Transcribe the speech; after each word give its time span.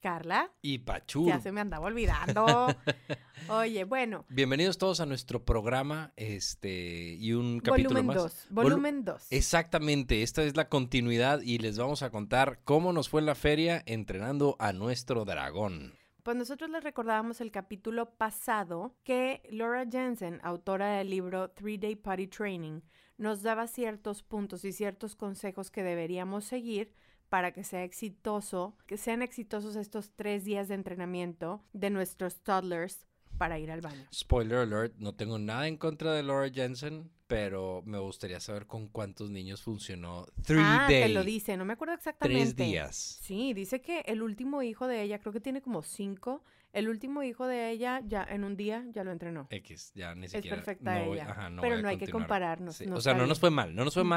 Carla. 0.00 0.52
Y 0.62 0.78
Pachur. 0.78 1.26
Ya 1.26 1.40
se 1.40 1.52
me 1.52 1.60
andaba 1.60 1.86
olvidando. 1.86 2.46
Oye, 3.48 3.84
bueno. 3.84 4.24
Bienvenidos 4.28 4.78
todos 4.78 5.00
a 5.00 5.06
nuestro 5.06 5.44
programa, 5.44 6.12
este, 6.16 7.14
y 7.18 7.32
un 7.32 7.60
capítulo 7.60 8.00
volumen 8.00 8.06
más. 8.06 8.16
2. 8.16 8.46
Volumen 8.50 9.04
2. 9.04 9.26
Exactamente, 9.30 10.22
esta 10.22 10.42
es 10.42 10.56
la 10.56 10.68
continuidad 10.68 11.40
y 11.40 11.58
les 11.58 11.78
vamos 11.78 12.02
a 12.02 12.10
contar 12.10 12.60
cómo 12.64 12.92
nos 12.92 13.08
fue 13.08 13.20
en 13.20 13.26
la 13.26 13.34
feria 13.34 13.82
entrenando 13.86 14.56
a 14.58 14.72
nuestro 14.72 15.24
dragón. 15.24 15.94
Pues 16.22 16.36
nosotros 16.36 16.68
les 16.70 16.84
recordábamos 16.84 17.40
el 17.40 17.50
capítulo 17.50 18.10
pasado 18.16 18.94
que 19.02 19.42
Laura 19.50 19.86
Jensen, 19.90 20.40
autora 20.42 20.98
del 20.98 21.10
libro 21.10 21.50
Three 21.50 21.78
Day 21.78 21.96
Party 21.96 22.26
Training, 22.26 22.82
nos 23.16 23.42
daba 23.42 23.66
ciertos 23.66 24.22
puntos 24.22 24.64
y 24.64 24.72
ciertos 24.72 25.16
consejos 25.16 25.70
que 25.70 25.82
deberíamos 25.82 26.44
seguir 26.44 26.94
para 27.28 27.52
que 27.52 27.64
sea 27.64 27.84
exitoso, 27.84 28.76
que 28.86 28.96
sean 28.96 29.22
exitosos 29.22 29.76
estos 29.76 30.10
tres 30.16 30.44
días 30.44 30.68
de 30.68 30.74
entrenamiento 30.74 31.62
de 31.72 31.90
nuestros 31.90 32.40
toddlers 32.42 33.06
para 33.36 33.58
ir 33.58 33.70
al 33.70 33.80
baño. 33.80 34.04
Spoiler 34.12 34.58
alert, 34.58 34.94
no 34.98 35.14
tengo 35.14 35.38
nada 35.38 35.68
en 35.68 35.76
contra 35.76 36.12
de 36.14 36.22
Laura 36.22 36.50
Jensen, 36.50 37.10
pero 37.28 37.82
me 37.84 37.98
gustaría 37.98 38.40
saber 38.40 38.66
con 38.66 38.88
cuántos 38.88 39.30
niños 39.30 39.62
funcionó 39.62 40.26
Three 40.42 40.58
ah, 40.60 40.86
Day. 40.88 41.02
te 41.02 41.08
lo 41.10 41.22
dice, 41.22 41.56
no 41.56 41.64
me 41.64 41.74
acuerdo 41.74 41.94
exactamente. 41.94 42.42
Tres 42.42 42.56
días. 42.56 43.18
Sí, 43.22 43.52
dice 43.52 43.80
que 43.80 44.00
el 44.06 44.22
último 44.22 44.62
hijo 44.62 44.86
de 44.86 45.02
ella, 45.02 45.20
creo 45.20 45.32
que 45.32 45.40
tiene 45.40 45.60
como 45.60 45.82
cinco, 45.82 46.42
el 46.72 46.88
último 46.88 47.22
hijo 47.22 47.46
de 47.46 47.70
ella 47.70 48.00
ya 48.04 48.24
en 48.24 48.44
un 48.44 48.56
día 48.56 48.84
ya 48.92 49.04
lo 49.04 49.12
entrenó. 49.12 49.46
X, 49.50 49.92
ya 49.94 50.14
ni 50.14 50.26
Es 50.26 50.32
siquiera. 50.32 50.56
perfecta 50.56 50.98
no 50.98 51.06
voy- 51.06 51.18
ella. 51.18 51.30
ajá, 51.30 51.50
no 51.50 51.62
pero 51.62 51.80
no 51.80 51.88
hay 51.88 51.98
que 51.98 52.08
compararnos. 52.08 52.76
Sí, 52.76 52.86
no 52.86 52.96
O 52.96 53.00
sea, 53.00 53.14
no 53.14 53.26
nos 53.26 53.38
fue 53.38 53.50
mal, 53.50 53.74
no 53.74 53.84
nos 53.84 53.94
fue 53.94 54.04
Mm. 54.04 54.08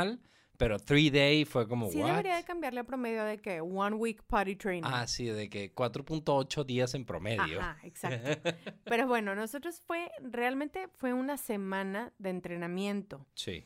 Pero 0.62 0.78
Three 0.78 1.10
Day 1.10 1.44
fue 1.44 1.68
como, 1.68 1.90
Sí 1.90 1.98
¿what? 1.98 2.12
debería 2.12 2.36
de 2.36 2.44
cambiarle 2.44 2.82
a 2.82 2.84
promedio 2.84 3.24
de 3.24 3.40
que 3.40 3.62
one 3.62 3.96
week 3.96 4.22
party 4.28 4.56
training. 4.56 4.84
Ah, 4.86 5.08
sí, 5.08 5.26
de 5.26 5.50
que 5.50 5.74
4.8 5.74 6.64
días 6.66 6.94
en 6.94 7.04
promedio. 7.04 7.60
Ajá, 7.60 7.80
exacto. 7.82 8.52
Pero 8.84 9.08
bueno, 9.08 9.34
nosotros 9.34 9.82
fue, 9.88 10.12
realmente 10.22 10.88
fue 10.94 11.14
una 11.14 11.38
semana 11.38 12.14
de 12.20 12.30
entrenamiento. 12.30 13.26
Sí. 13.34 13.66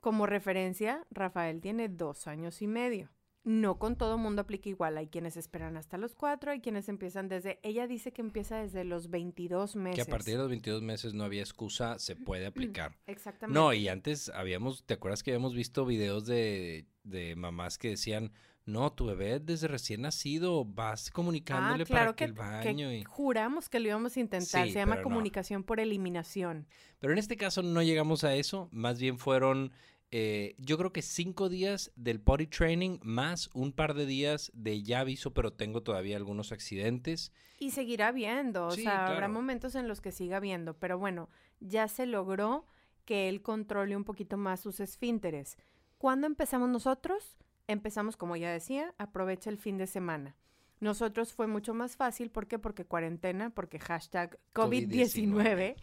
Como 0.00 0.26
referencia, 0.26 1.06
Rafael 1.12 1.60
tiene 1.60 1.88
dos 1.88 2.26
años 2.26 2.60
y 2.60 2.66
medio. 2.66 3.08
No 3.44 3.78
con 3.78 3.96
todo 3.96 4.18
mundo 4.18 4.42
aplica 4.42 4.68
igual. 4.68 4.96
Hay 4.98 5.08
quienes 5.08 5.36
esperan 5.36 5.76
hasta 5.76 5.98
los 5.98 6.14
cuatro, 6.14 6.52
hay 6.52 6.60
quienes 6.60 6.88
empiezan 6.88 7.28
desde... 7.28 7.58
Ella 7.64 7.88
dice 7.88 8.12
que 8.12 8.22
empieza 8.22 8.58
desde 8.58 8.84
los 8.84 9.10
22 9.10 9.74
meses. 9.74 9.96
Que 9.96 10.10
a 10.10 10.14
partir 10.14 10.34
de 10.34 10.40
los 10.40 10.48
22 10.48 10.82
meses 10.82 11.12
no 11.12 11.24
había 11.24 11.40
excusa, 11.42 11.98
se 11.98 12.14
puede 12.14 12.46
aplicar. 12.46 12.96
Exactamente. 13.06 13.58
No, 13.58 13.72
y 13.72 13.88
antes 13.88 14.28
habíamos, 14.28 14.84
¿te 14.84 14.94
acuerdas 14.94 15.22
que 15.24 15.32
habíamos 15.32 15.54
visto 15.54 15.84
videos 15.84 16.24
de, 16.26 16.86
de 17.02 17.34
mamás 17.34 17.78
que 17.78 17.88
decían, 17.88 18.32
no, 18.64 18.92
tu 18.92 19.06
bebé 19.06 19.40
desde 19.40 19.66
recién 19.66 20.02
nacido, 20.02 20.64
vas 20.64 21.10
comunicándole 21.10 21.82
Ah, 21.82 21.86
claro 21.86 22.12
para 22.12 22.16
que, 22.16 22.24
que, 22.26 22.30
el 22.30 22.34
que 22.34 22.68
baño 22.68 22.92
y... 22.92 23.02
juramos 23.02 23.68
que 23.68 23.80
lo 23.80 23.88
íbamos 23.88 24.16
a 24.16 24.20
intentar. 24.20 24.66
Sí, 24.66 24.72
Se 24.72 24.78
llama 24.78 24.96
no. 24.96 25.02
comunicación 25.02 25.64
por 25.64 25.80
eliminación. 25.80 26.68
Pero 27.00 27.12
en 27.12 27.18
este 27.18 27.36
caso 27.36 27.62
no 27.62 27.82
llegamos 27.82 28.22
a 28.22 28.36
eso, 28.36 28.68
más 28.70 29.00
bien 29.00 29.18
fueron, 29.18 29.72
eh, 30.14 30.54
yo 30.58 30.76
creo 30.76 30.92
que 30.92 31.00
cinco 31.00 31.48
días 31.48 31.90
del 31.96 32.20
potty 32.20 32.46
training 32.46 32.98
más 33.02 33.48
un 33.54 33.72
par 33.72 33.94
de 33.94 34.04
días 34.04 34.52
de 34.54 34.82
ya 34.82 35.00
aviso, 35.00 35.32
pero 35.32 35.54
tengo 35.54 35.82
todavía 35.82 36.18
algunos 36.18 36.52
accidentes. 36.52 37.32
Y 37.58 37.70
seguirá 37.70 38.12
viendo, 38.12 38.66
o 38.66 38.72
sea, 38.72 39.06
habrá 39.06 39.28
momentos 39.28 39.74
en 39.74 39.88
los 39.88 40.02
que 40.02 40.12
siga 40.12 40.38
viendo, 40.38 40.74
pero 40.78 40.98
bueno, 40.98 41.30
ya 41.60 41.88
se 41.88 42.04
logró 42.04 42.66
que 43.06 43.30
él 43.30 43.40
controle 43.40 43.96
un 43.96 44.04
poquito 44.04 44.36
más 44.36 44.60
sus 44.60 44.80
esfínteres. 44.80 45.56
¿Cuándo 45.96 46.26
empezamos 46.26 46.68
nosotros? 46.68 47.38
Empezamos, 47.66 48.18
como 48.18 48.36
ya 48.36 48.50
decía, 48.50 48.94
aprovecha 48.98 49.48
el 49.48 49.56
fin 49.56 49.78
de 49.78 49.86
semana. 49.86 50.36
Nosotros 50.78 51.32
fue 51.32 51.46
mucho 51.46 51.72
más 51.72 51.96
fácil, 51.96 52.30
¿por 52.30 52.48
qué? 52.48 52.58
Porque 52.58 52.84
cuarentena, 52.84 53.48
porque 53.48 53.78
hashtag 53.78 54.38
COVID-19. 54.52 55.76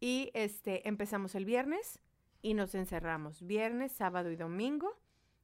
Y 0.00 0.30
este, 0.34 0.88
empezamos 0.88 1.36
el 1.36 1.44
viernes 1.44 2.00
y 2.46 2.54
nos 2.54 2.76
encerramos. 2.76 3.44
Viernes, 3.44 3.90
sábado 3.90 4.30
y 4.30 4.36
domingo, 4.36 4.96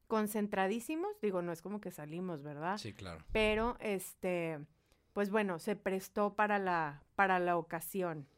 concentradísimos. 0.06 1.20
Digo, 1.20 1.42
no 1.42 1.50
es 1.50 1.60
como 1.60 1.80
que 1.80 1.90
salimos, 1.90 2.44
¿verdad? 2.44 2.78
Sí, 2.78 2.92
claro. 2.92 3.24
pero 3.32 3.76
este, 3.80 4.60
pues 5.12 5.28
bueno, 5.28 5.58
se 5.58 5.74
prestó 5.74 6.34
para 6.36 6.60
la, 6.60 7.02
para 7.16 7.40
la 7.40 7.56
ocasión. 7.56 8.28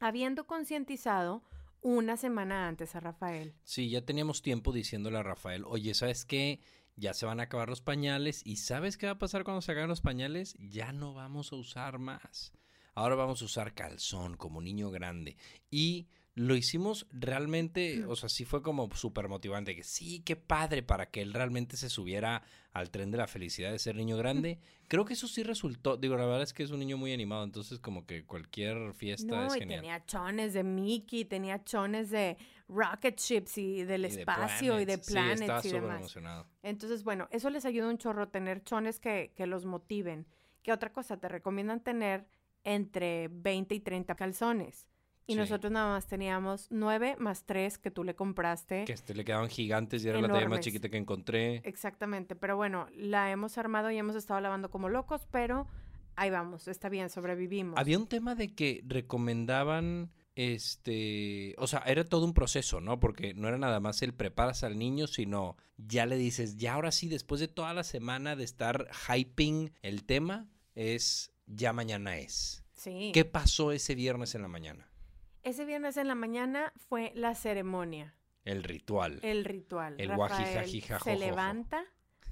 Habiendo 0.00 0.46
concientizado 0.46 1.42
una 1.82 2.16
semana 2.16 2.66
antes 2.66 2.96
a 2.96 3.00
Rafael. 3.00 3.52
Sí, 3.62 3.90
ya 3.90 4.00
teníamos 4.06 4.40
tiempo 4.40 4.72
diciéndole 4.72 5.18
a 5.18 5.22
Rafael, 5.22 5.64
oye, 5.66 5.92
¿sabes 5.92 6.24
qué? 6.24 6.60
Ya 6.96 7.12
se 7.12 7.26
van 7.26 7.40
a 7.40 7.42
acabar 7.42 7.68
los 7.68 7.82
pañales 7.82 8.40
y 8.46 8.56
¿sabes 8.56 8.96
qué 8.96 9.04
va 9.04 9.12
a 9.12 9.18
pasar 9.18 9.44
cuando 9.44 9.60
se 9.60 9.72
acaben 9.72 9.90
los 9.90 10.00
pañales? 10.00 10.56
Ya 10.58 10.92
no 10.92 11.12
vamos 11.12 11.52
a 11.52 11.56
usar 11.56 11.98
más. 11.98 12.54
Ahora 12.94 13.16
vamos 13.16 13.42
a 13.42 13.44
usar 13.44 13.74
calzón 13.74 14.38
como 14.38 14.62
niño 14.62 14.90
grande. 14.90 15.36
Y 15.70 16.08
lo 16.38 16.54
hicimos 16.56 17.06
realmente, 17.10 18.04
o 18.06 18.16
sea, 18.16 18.28
sí 18.28 18.44
fue 18.44 18.62
como 18.62 18.88
súper 18.94 19.28
motivante, 19.28 19.74
que 19.74 19.82
sí, 19.82 20.20
qué 20.20 20.36
padre 20.36 20.82
para 20.82 21.10
que 21.10 21.20
él 21.22 21.34
realmente 21.34 21.76
se 21.76 21.88
subiera 21.90 22.42
al 22.72 22.90
tren 22.90 23.10
de 23.10 23.18
la 23.18 23.26
felicidad 23.26 23.72
de 23.72 23.78
ser 23.78 23.96
niño 23.96 24.16
grande. 24.16 24.58
Creo 24.86 25.04
que 25.04 25.14
eso 25.14 25.26
sí 25.28 25.42
resultó, 25.42 25.96
digo, 25.96 26.16
la 26.16 26.24
verdad 26.26 26.42
es 26.42 26.52
que 26.52 26.62
es 26.62 26.70
un 26.70 26.78
niño 26.78 26.96
muy 26.96 27.12
animado, 27.12 27.44
entonces 27.44 27.78
como 27.80 28.06
que 28.06 28.24
cualquier 28.24 28.94
fiesta 28.94 29.34
No, 29.34 29.46
es 29.46 29.56
y 29.56 29.60
genial. 29.60 29.80
tenía 29.80 30.06
chones 30.06 30.52
de 30.54 30.62
Mickey, 30.64 31.24
tenía 31.24 31.64
chones 31.64 32.10
de 32.10 32.36
rocket 32.68 33.18
ships 33.18 33.58
y 33.58 33.84
del 33.84 34.04
Y 34.06 34.08
de 34.08 34.20
espacio 34.20 34.80
y 34.80 34.84
de 34.84 34.98
Planets. 34.98 35.38
Sí, 35.38 35.42
estaba 35.44 35.66
y 35.68 35.70
demás. 35.72 35.98
emocionado. 36.00 36.46
Entonces, 36.62 37.02
bueno, 37.04 37.28
eso 37.30 37.50
les 37.50 37.64
ayuda 37.64 37.88
un 37.88 37.98
chorro 37.98 38.28
tener 38.28 38.62
chones 38.62 39.00
que, 39.00 39.32
que 39.36 39.46
los 39.46 39.64
motiven. 39.64 40.26
¿Qué 40.62 40.72
otra 40.72 40.92
cosa? 40.92 41.16
Te 41.18 41.28
recomiendan 41.28 41.82
tener 41.82 42.26
entre 42.64 43.28
20 43.32 43.74
y 43.74 43.80
30 43.80 44.14
calzones. 44.14 44.86
Y 45.28 45.34
Sí. 45.34 45.38
nosotros 45.38 45.70
nada 45.70 45.90
más 45.90 46.06
teníamos 46.06 46.66
9 46.70 47.14
más 47.18 47.44
3 47.44 47.76
que 47.78 47.90
tú 47.90 48.02
le 48.02 48.14
compraste. 48.14 48.84
Que 48.86 48.94
este 48.94 49.14
le 49.14 49.24
quedaban 49.24 49.48
gigantes 49.50 50.02
y 50.04 50.08
era 50.08 50.20
la 50.20 50.26
talla 50.28 50.48
más 50.48 50.60
chiquita 50.60 50.88
que 50.88 50.96
encontré. 50.96 51.56
Exactamente, 51.64 52.34
pero 52.34 52.56
bueno, 52.56 52.88
la 52.96 53.30
hemos 53.30 53.58
armado 53.58 53.90
y 53.90 53.98
hemos 53.98 54.16
estado 54.16 54.40
lavando 54.40 54.70
como 54.70 54.88
locos, 54.88 55.28
pero 55.30 55.66
ahí 56.16 56.30
vamos, 56.30 56.66
está 56.66 56.88
bien, 56.88 57.10
sobrevivimos. 57.10 57.78
Había 57.78 57.98
un 57.98 58.06
tema 58.08 58.34
de 58.34 58.54
que 58.54 58.82
recomendaban, 58.86 60.10
este, 60.34 61.54
o 61.58 61.66
sea, 61.66 61.80
era 61.80 62.04
todo 62.04 62.24
un 62.24 62.32
proceso, 62.32 62.80
¿no? 62.80 62.98
Porque 62.98 63.34
no 63.34 63.48
era 63.48 63.58
nada 63.58 63.80
más 63.80 64.00
el 64.00 64.14
preparas 64.14 64.64
al 64.64 64.78
niño, 64.78 65.06
sino 65.06 65.56
ya 65.76 66.06
le 66.06 66.16
dices, 66.16 66.56
ya 66.56 66.72
ahora 66.72 66.90
sí, 66.90 67.08
después 67.08 67.38
de 67.40 67.48
toda 67.48 67.74
la 67.74 67.84
semana 67.84 68.34
de 68.34 68.44
estar 68.44 68.88
hyping 69.08 69.72
el 69.82 70.04
tema, 70.04 70.48
es 70.74 71.32
ya 71.46 71.74
mañana 71.74 72.16
es. 72.16 72.64
Sí. 72.72 73.10
¿Qué 73.12 73.24
pasó 73.24 73.72
ese 73.72 73.94
viernes 73.94 74.34
en 74.34 74.42
la 74.42 74.48
mañana? 74.48 74.87
Ese 75.48 75.64
viernes 75.64 75.96
en 75.96 76.08
la 76.08 76.14
mañana 76.14 76.74
fue 76.76 77.10
la 77.14 77.34
ceremonia, 77.34 78.14
El 78.44 78.62
ritual. 78.62 79.18
el 79.22 79.46
ritual. 79.46 79.94
El 79.96 80.10
Rafael 80.10 80.28
guajijajijajojojo. 80.44 81.18
Se 81.18 81.26
levanta, 81.26 81.84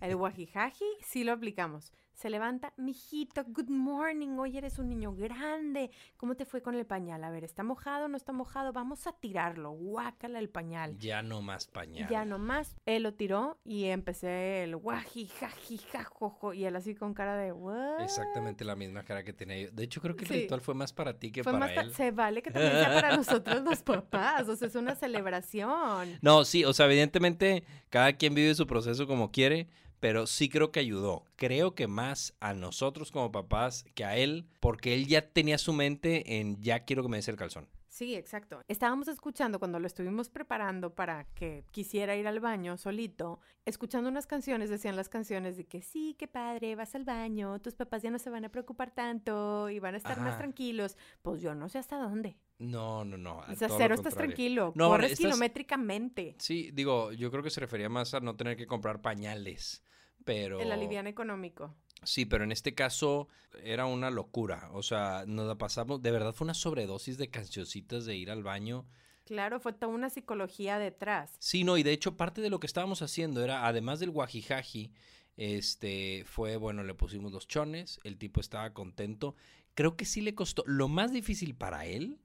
el 0.03 0.16
guajijaji, 0.16 0.84
sí 1.00 1.25
lo 1.25 1.32
aplicamos. 1.32 1.94
Se 2.16 2.31
levanta, 2.31 2.72
mijito, 2.78 3.44
good 3.47 3.69
morning, 3.69 4.38
hoy 4.38 4.56
eres 4.56 4.78
un 4.78 4.88
niño 4.88 5.12
grande. 5.15 5.91
¿Cómo 6.16 6.34
te 6.34 6.47
fue 6.47 6.63
con 6.63 6.74
el 6.74 6.86
pañal? 6.86 7.22
A 7.22 7.28
ver, 7.30 7.45
¿está 7.45 7.63
mojado 7.63 8.07
o 8.07 8.09
no 8.09 8.16
está 8.16 8.33
mojado? 8.33 8.72
Vamos 8.72 9.07
a 9.07 9.13
tirarlo, 9.13 9.72
guácala 9.72 10.39
el 10.39 10.48
pañal. 10.48 10.97
Ya 10.98 11.22
no 11.22 11.42
más 11.42 11.66
pañal. 11.66 12.09
Ya 12.09 12.24
nomás, 12.24 12.74
él 12.86 13.03
lo 13.03 13.13
tiró 13.13 13.59
y 13.66 13.84
empecé 13.84 14.63
el 14.63 14.77
guajijajijajojo 14.77 16.54
y 16.54 16.65
él 16.65 16.77
así 16.77 16.95
con 16.95 17.13
cara 17.13 17.36
de 17.36 17.53
what? 17.53 18.01
Exactamente 18.01 18.65
la 18.65 18.77
misma 18.77 19.03
cara 19.04 19.22
que 19.22 19.34
tenía 19.34 19.59
yo. 19.65 19.71
De 19.72 19.84
hecho, 19.84 20.01
creo 20.01 20.16
que 20.16 20.24
el 20.24 20.28
Sí. 20.30 20.41
ritual 20.41 20.62
fue 20.62 20.74
más 20.74 20.95
para 20.95 21.19
ti 21.19 21.30
que 21.30 21.42
Fue 21.45 21.53
para 21.53 21.66
más 21.66 21.84
él. 21.84 21.92
se 21.92 22.12
vale 22.12 22.41
que 22.42 22.51
también 22.51 22.72
sea 22.72 22.95
para 22.95 23.15
nosotros 23.15 23.62
los 23.62 23.83
papás, 23.83 24.48
o 24.48 24.57
sea, 24.57 24.69
es 24.69 24.74
una 24.74 24.95
celebración. 24.95 26.19
No, 26.22 26.47
sí, 26.47 26.65
o 26.65 26.72
sea, 26.72 26.86
evidentemente 26.86 27.62
cada 27.91 28.15
quien 28.15 28.34
vive 28.34 28.54
su 28.54 28.66
proceso 28.66 29.07
como 29.07 29.30
quiere, 29.30 29.69
pero 30.01 30.27
sí 30.27 30.48
creo 30.48 30.71
que 30.72 30.81
ayudó. 30.81 31.25
Creo 31.37 31.75
que 31.75 31.87
más 31.87 32.34
a 32.41 32.54
nosotros 32.54 33.10
como 33.13 33.33
papás 33.33 33.84
que 33.95 34.04
a 34.04 34.16
él, 34.16 34.47
porque 34.60 34.95
él 34.95 35.07
ya 35.07 35.28
tenía 35.31 35.59
su 35.59 35.72
mente 35.72 36.39
en 36.39 36.60
ya 36.63 36.81
quiero 36.84 37.03
que 37.03 37.09
me 37.09 37.16
des 37.19 37.28
el 37.28 37.37
calzón. 37.37 37.69
Sí, 37.89 38.15
exacto. 38.15 38.60
Estábamos 38.69 39.09
escuchando 39.09 39.59
cuando 39.59 39.78
lo 39.81 39.87
estuvimos 39.87 40.28
preparando 40.28 40.95
para 40.95 41.25
que 41.34 41.65
quisiera 41.71 42.15
ir 42.15 42.28
al 42.28 42.41
baño 42.41 42.77
solito, 42.77 43.41
escuchando 43.65 44.10
unas 44.10 44.27
canciones, 44.27 44.69
decían 44.69 44.97
las 44.97 45.09
canciones 45.09 45.57
de 45.57 45.65
que 45.65 45.81
sí, 45.81 46.15
qué 46.19 46.28
padre, 46.28 46.77
vas 46.77 46.95
al 46.95 47.04
baño, 47.04 47.59
tus 47.63 47.75
papás 47.75 48.03
ya 48.03 48.10
no 48.10 48.19
se 48.19 48.28
van 48.28 48.45
a 48.45 48.51
preocupar 48.51 48.91
tanto 48.91 49.71
y 49.71 49.78
van 49.78 49.95
a 49.95 49.97
estar 49.97 50.21
más 50.21 50.37
tranquilos. 50.37 50.98
Pues 51.22 51.41
yo 51.41 51.54
no 51.54 51.71
sé 51.71 51.78
hasta 51.78 51.97
dónde. 51.97 52.37
No, 52.59 53.03
no, 53.07 53.16
no. 53.16 53.39
O 53.39 53.54
sea, 53.54 53.71
cero 53.75 53.95
estás 53.95 54.15
tranquilo, 54.15 54.72
No, 54.75 54.89
corres 54.91 55.13
estás- 55.13 55.25
kilométricamente. 55.25 56.37
Sí, 56.39 56.71
digo, 56.72 57.13
yo 57.13 57.31
creo 57.31 57.43
que 57.43 57.51
se 57.51 57.60
refería 57.60 57.89
más 57.89 58.13
a 58.13 58.21
no 58.21 58.37
tener 58.37 58.59
que 58.59 58.66
comprar 58.66 59.01
pañales, 59.01 59.83
pero... 60.26 60.60
El 60.60 60.72
alivián 60.72 61.06
económico. 61.06 61.74
Sí, 62.02 62.26
pero 62.26 62.44
en 62.44 62.52
este 62.52 62.74
caso 62.74 63.28
era 63.62 63.86
una 63.86 64.10
locura. 64.10 64.68
O 64.72 64.82
sea, 64.82 65.24
nos 65.26 65.46
la 65.46 65.56
pasamos. 65.56 66.02
De 66.02 66.10
verdad 66.10 66.34
fue 66.34 66.44
una 66.44 66.52
sobredosis 66.52 67.16
de 67.16 67.30
cancioncitas 67.30 68.04
de 68.04 68.16
ir 68.16 68.30
al 68.30 68.42
baño. 68.42 68.86
Claro, 69.24 69.60
fue 69.60 69.72
toda 69.72 69.92
una 69.92 70.10
psicología 70.10 70.78
detrás. 70.78 71.36
Sí, 71.38 71.64
no, 71.64 71.78
y 71.78 71.82
de 71.82 71.92
hecho, 71.92 72.16
parte 72.16 72.42
de 72.42 72.50
lo 72.50 72.60
que 72.60 72.66
estábamos 72.66 73.02
haciendo 73.02 73.42
era, 73.42 73.66
además 73.66 73.98
del 73.98 74.10
guajijaji, 74.10 74.92
este, 75.36 76.24
fue, 76.26 76.56
bueno, 76.56 76.82
le 76.82 76.94
pusimos 76.94 77.32
los 77.32 77.46
chones, 77.46 78.00
el 78.04 78.18
tipo 78.18 78.40
estaba 78.40 78.74
contento. 78.74 79.36
Creo 79.74 79.96
que 79.96 80.04
sí 80.04 80.20
le 80.20 80.34
costó. 80.34 80.64
Lo 80.66 80.88
más 80.88 81.12
difícil 81.12 81.54
para 81.54 81.86
él, 81.86 82.18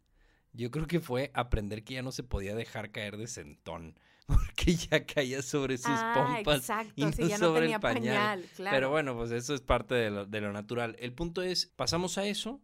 yo 0.54 0.72
creo 0.72 0.88
que 0.88 1.00
fue 1.00 1.32
aprender 1.34 1.84
que 1.84 1.96
ya 1.96 2.02
no 2.02 2.12
se 2.12 2.24
podía 2.24 2.56
dejar 2.56 2.92
caer 2.92 3.18
de 3.18 3.28
sentón. 3.28 3.96
Porque 4.36 4.76
ya 4.90 5.06
caía 5.06 5.42
sobre 5.42 5.78
sus 5.78 5.88
ah, 5.90 6.14
pompas. 6.14 6.58
exacto, 6.60 6.94
y 6.96 7.12
si 7.14 7.22
no 7.24 7.28
ya 7.28 7.38
no 7.38 7.46
sobre 7.48 7.60
el 7.60 7.66
tenía 7.66 7.80
pañal. 7.80 8.04
pañal, 8.40 8.50
claro. 8.56 8.76
Pero 8.76 8.90
bueno, 8.90 9.16
pues 9.16 9.32
eso 9.32 9.54
es 9.54 9.62
parte 9.62 9.96
de 9.96 10.10
lo, 10.12 10.26
de 10.26 10.42
lo 10.42 10.52
natural. 10.54 10.96
El 11.00 11.14
punto 11.14 11.42
es, 11.42 11.68
pasamos 11.76 12.18
a 12.18 12.26
eso. 12.26 12.62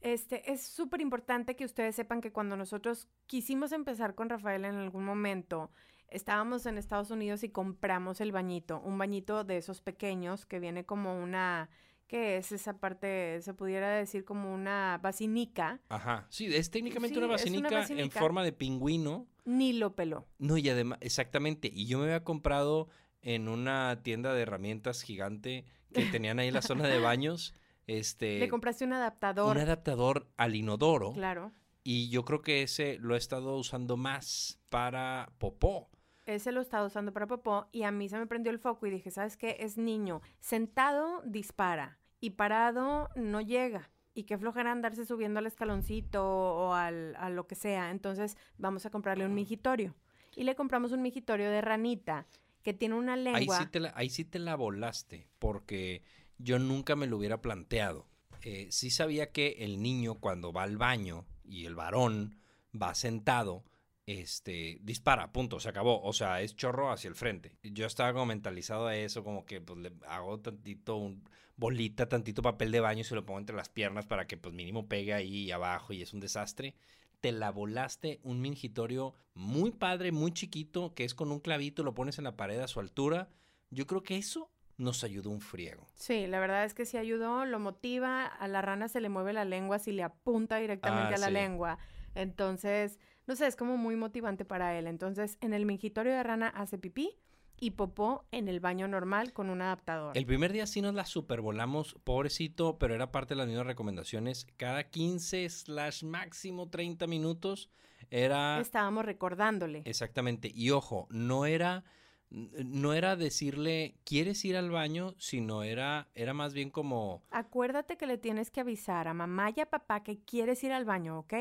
Este, 0.00 0.50
es 0.50 0.62
súper 0.62 1.00
importante 1.02 1.56
que 1.56 1.64
ustedes 1.64 1.94
sepan 1.94 2.20
que 2.20 2.32
cuando 2.32 2.56
nosotros 2.56 3.08
quisimos 3.26 3.72
empezar 3.72 4.14
con 4.14 4.30
Rafael 4.30 4.64
en 4.64 4.76
algún 4.76 5.04
momento, 5.04 5.70
estábamos 6.08 6.64
en 6.66 6.78
Estados 6.78 7.10
Unidos 7.10 7.42
y 7.44 7.50
compramos 7.50 8.20
el 8.22 8.32
bañito, 8.32 8.80
un 8.80 8.96
bañito 8.96 9.44
de 9.44 9.58
esos 9.58 9.82
pequeños 9.82 10.46
que 10.46 10.58
viene 10.58 10.86
como 10.86 11.22
una, 11.22 11.68
¿qué 12.06 12.38
es 12.38 12.50
esa 12.50 12.78
parte? 12.78 13.42
Se 13.42 13.52
pudiera 13.52 13.90
decir 13.90 14.24
como 14.24 14.54
una 14.54 14.98
basinica, 15.02 15.80
Ajá. 15.90 16.26
Sí, 16.30 16.46
es 16.46 16.70
técnicamente 16.70 17.14
Sí, 17.14 17.18
una 17.22 17.26
es 17.26 17.28
una 17.28 17.36
basinica 17.36 17.68
en 17.68 17.80
basinica. 17.80 18.20
forma 18.20 18.42
de 18.42 18.52
pingüino. 18.52 19.26
Ni 19.44 19.72
lo 19.72 19.94
peló. 19.94 20.26
No, 20.38 20.56
y 20.56 20.68
además, 20.68 20.98
exactamente. 21.00 21.70
Y 21.72 21.86
yo 21.86 21.98
me 21.98 22.04
había 22.04 22.24
comprado 22.24 22.88
en 23.22 23.48
una 23.48 24.00
tienda 24.02 24.34
de 24.34 24.42
herramientas 24.42 25.02
gigante 25.02 25.64
que 25.92 26.04
tenían 26.12 26.38
ahí 26.38 26.48
en 26.48 26.54
la 26.54 26.62
zona 26.62 26.86
de 26.86 26.98
baños. 26.98 27.54
Este. 27.86 28.38
Le 28.38 28.48
compraste 28.48 28.84
un 28.84 28.92
adaptador, 28.92 29.56
un 29.56 29.62
adaptador 29.62 30.28
al 30.36 30.54
inodoro. 30.54 31.12
claro. 31.12 31.52
Y 31.82 32.10
yo 32.10 32.26
creo 32.26 32.42
que 32.42 32.62
ese 32.62 32.98
lo 32.98 33.14
he 33.14 33.18
estado 33.18 33.56
usando 33.56 33.96
más 33.96 34.60
para 34.68 35.32
popó. 35.38 35.88
Ese 36.26 36.52
lo 36.52 36.60
estaba 36.60 36.84
usando 36.84 37.12
para 37.12 37.26
popó 37.26 37.68
y 37.72 37.84
a 37.84 37.90
mí 37.90 38.08
se 38.08 38.18
me 38.18 38.26
prendió 38.26 38.52
el 38.52 38.58
foco 38.58 38.86
y 38.86 38.90
dije, 38.90 39.10
¿sabes 39.10 39.38
qué? 39.38 39.56
Es 39.60 39.78
niño. 39.78 40.20
Sentado 40.40 41.22
dispara 41.24 41.98
y 42.20 42.30
parado 42.30 43.08
no 43.16 43.40
llega. 43.40 43.90
Y 44.20 44.24
qué 44.24 44.36
flojera 44.36 44.70
andarse 44.70 45.06
subiendo 45.06 45.38
al 45.38 45.46
escaloncito 45.46 46.22
o 46.22 46.74
al, 46.74 47.16
a 47.16 47.30
lo 47.30 47.46
que 47.46 47.54
sea. 47.54 47.90
Entonces 47.90 48.36
vamos 48.58 48.84
a 48.84 48.90
comprarle 48.90 49.24
un 49.24 49.32
migitorio. 49.32 49.94
Y 50.36 50.44
le 50.44 50.54
compramos 50.54 50.92
un 50.92 51.00
migitorio 51.00 51.50
de 51.50 51.62
ranita 51.62 52.26
que 52.62 52.74
tiene 52.74 52.96
una 52.96 53.14
Ahí 53.14 53.24
lengua. 53.24 53.58
sí, 53.58 53.66
te 53.68 53.80
la, 53.80 53.94
ahí 53.96 54.10
sí 54.10 54.26
te 54.26 54.38
la 54.38 54.56
volaste, 54.56 55.26
porque 55.38 56.02
yo 56.36 56.58
nunca 56.58 56.96
me 56.96 57.06
lo 57.06 57.16
hubiera 57.16 57.40
planteado. 57.40 58.06
Eh, 58.42 58.68
sí 58.70 58.90
sabía 58.90 59.32
que 59.32 59.56
el 59.60 59.82
niño 59.82 60.16
cuando 60.16 60.52
va 60.52 60.64
al 60.64 60.76
baño 60.76 61.24
y 61.42 61.64
el 61.64 61.74
varón 61.74 62.36
va 62.74 62.94
sentado, 62.94 63.64
este, 64.04 64.80
dispara, 64.82 65.32
punto, 65.32 65.60
se 65.60 65.70
acabó. 65.70 66.02
O 66.02 66.12
sea, 66.12 66.42
es 66.42 66.56
chorro 66.56 66.92
hacia 66.92 67.08
el 67.08 67.14
frente. 67.14 67.56
Yo 67.62 67.86
estaba 67.86 68.12
como 68.12 68.26
mentalizado 68.26 68.86
a 68.86 68.96
eso, 68.96 69.24
como 69.24 69.46
que 69.46 69.62
pues 69.62 69.78
le 69.78 69.92
hago 70.06 70.40
tantito, 70.40 70.96
un 70.96 71.24
bolita, 71.60 72.08
tantito 72.08 72.42
papel 72.42 72.72
de 72.72 72.80
baño 72.80 73.02
y 73.02 73.04
se 73.04 73.14
lo 73.14 73.24
pongo 73.26 73.38
entre 73.38 73.54
las 73.54 73.68
piernas 73.68 74.06
para 74.06 74.26
que 74.26 74.36
pues 74.38 74.54
mínimo 74.54 74.88
pegue 74.88 75.12
ahí 75.12 75.50
abajo 75.52 75.92
y 75.92 76.02
es 76.02 76.12
un 76.14 76.20
desastre. 76.20 76.74
Te 77.20 77.32
la 77.32 77.50
volaste 77.50 78.18
un 78.24 78.40
mingitorio 78.40 79.14
muy 79.34 79.70
padre, 79.70 80.10
muy 80.10 80.32
chiquito, 80.32 80.94
que 80.94 81.04
es 81.04 81.14
con 81.14 81.30
un 81.30 81.38
clavito, 81.38 81.82
lo 81.84 81.94
pones 81.94 82.16
en 82.16 82.24
la 82.24 82.34
pared 82.36 82.58
a 82.60 82.66
su 82.66 82.80
altura. 82.80 83.28
Yo 83.68 83.86
creo 83.86 84.02
que 84.02 84.16
eso 84.16 84.50
nos 84.78 85.04
ayudó 85.04 85.28
un 85.28 85.42
friego. 85.42 85.86
Sí, 85.94 86.26
la 86.26 86.40
verdad 86.40 86.64
es 86.64 86.72
que 86.72 86.86
sí 86.86 86.96
ayudó, 86.96 87.44
lo 87.44 87.58
motiva, 87.58 88.24
a 88.24 88.48
la 88.48 88.62
rana 88.62 88.88
se 88.88 89.02
le 89.02 89.10
mueve 89.10 89.34
la 89.34 89.44
lengua 89.44 89.78
si 89.78 89.92
le 89.92 90.02
apunta 90.02 90.56
directamente 90.56 91.12
Ah, 91.12 91.16
a 91.16 91.18
la 91.18 91.26
sí. 91.26 91.32
lengua. 91.34 91.78
Entonces, 92.14 92.98
no 93.26 93.36
sé, 93.36 93.46
es 93.46 93.54
como 93.56 93.76
muy 93.76 93.96
motivante 93.96 94.46
para 94.46 94.78
él. 94.78 94.86
Entonces, 94.86 95.36
en 95.42 95.52
el 95.52 95.66
mingitorio 95.66 96.12
de 96.12 96.22
rana 96.22 96.48
hace 96.48 96.78
pipí 96.78 97.18
y 97.60 97.72
popó 97.72 98.24
en 98.32 98.48
el 98.48 98.58
baño 98.58 98.88
normal 98.88 99.32
con 99.32 99.50
un 99.50 99.62
adaptador. 99.62 100.16
El 100.16 100.26
primer 100.26 100.52
día 100.52 100.66
sí 100.66 100.80
nos 100.80 100.94
la 100.94 101.04
supervolamos, 101.04 101.96
pobrecito, 102.02 102.78
pero 102.78 102.94
era 102.94 103.12
parte 103.12 103.34
de 103.34 103.38
las 103.38 103.46
mismas 103.46 103.66
recomendaciones. 103.66 104.46
Cada 104.56 104.84
15 104.84 105.48
slash 105.48 106.02
máximo 106.02 106.68
30 106.68 107.06
minutos 107.06 107.70
era... 108.10 108.58
Estábamos 108.60 109.04
recordándole. 109.04 109.82
Exactamente. 109.84 110.50
Y 110.52 110.70
ojo, 110.70 111.06
no 111.10 111.46
era... 111.46 111.84
No 112.32 112.92
era 112.94 113.16
decirle, 113.16 113.96
¿quieres 114.04 114.44
ir 114.44 114.56
al 114.56 114.70
baño? 114.70 115.16
Sino 115.18 115.64
era, 115.64 116.06
era 116.14 116.32
más 116.32 116.54
bien 116.54 116.70
como, 116.70 117.24
Acuérdate 117.32 117.96
que 117.96 118.06
le 118.06 118.18
tienes 118.18 118.52
que 118.52 118.60
avisar 118.60 119.08
a 119.08 119.14
mamá 119.14 119.50
y 119.50 119.58
a 119.58 119.66
papá 119.66 120.04
que 120.04 120.20
quieres 120.20 120.62
ir 120.62 120.70
al 120.70 120.84
baño, 120.84 121.18
¿ok? 121.18 121.34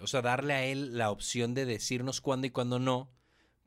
o 0.00 0.06
sea, 0.06 0.22
darle 0.22 0.54
a 0.54 0.64
él 0.64 0.96
la 0.96 1.10
opción 1.10 1.54
de 1.54 1.64
decirnos 1.64 2.20
cuándo 2.20 2.46
y 2.46 2.50
cuándo 2.50 2.78
no, 2.78 3.10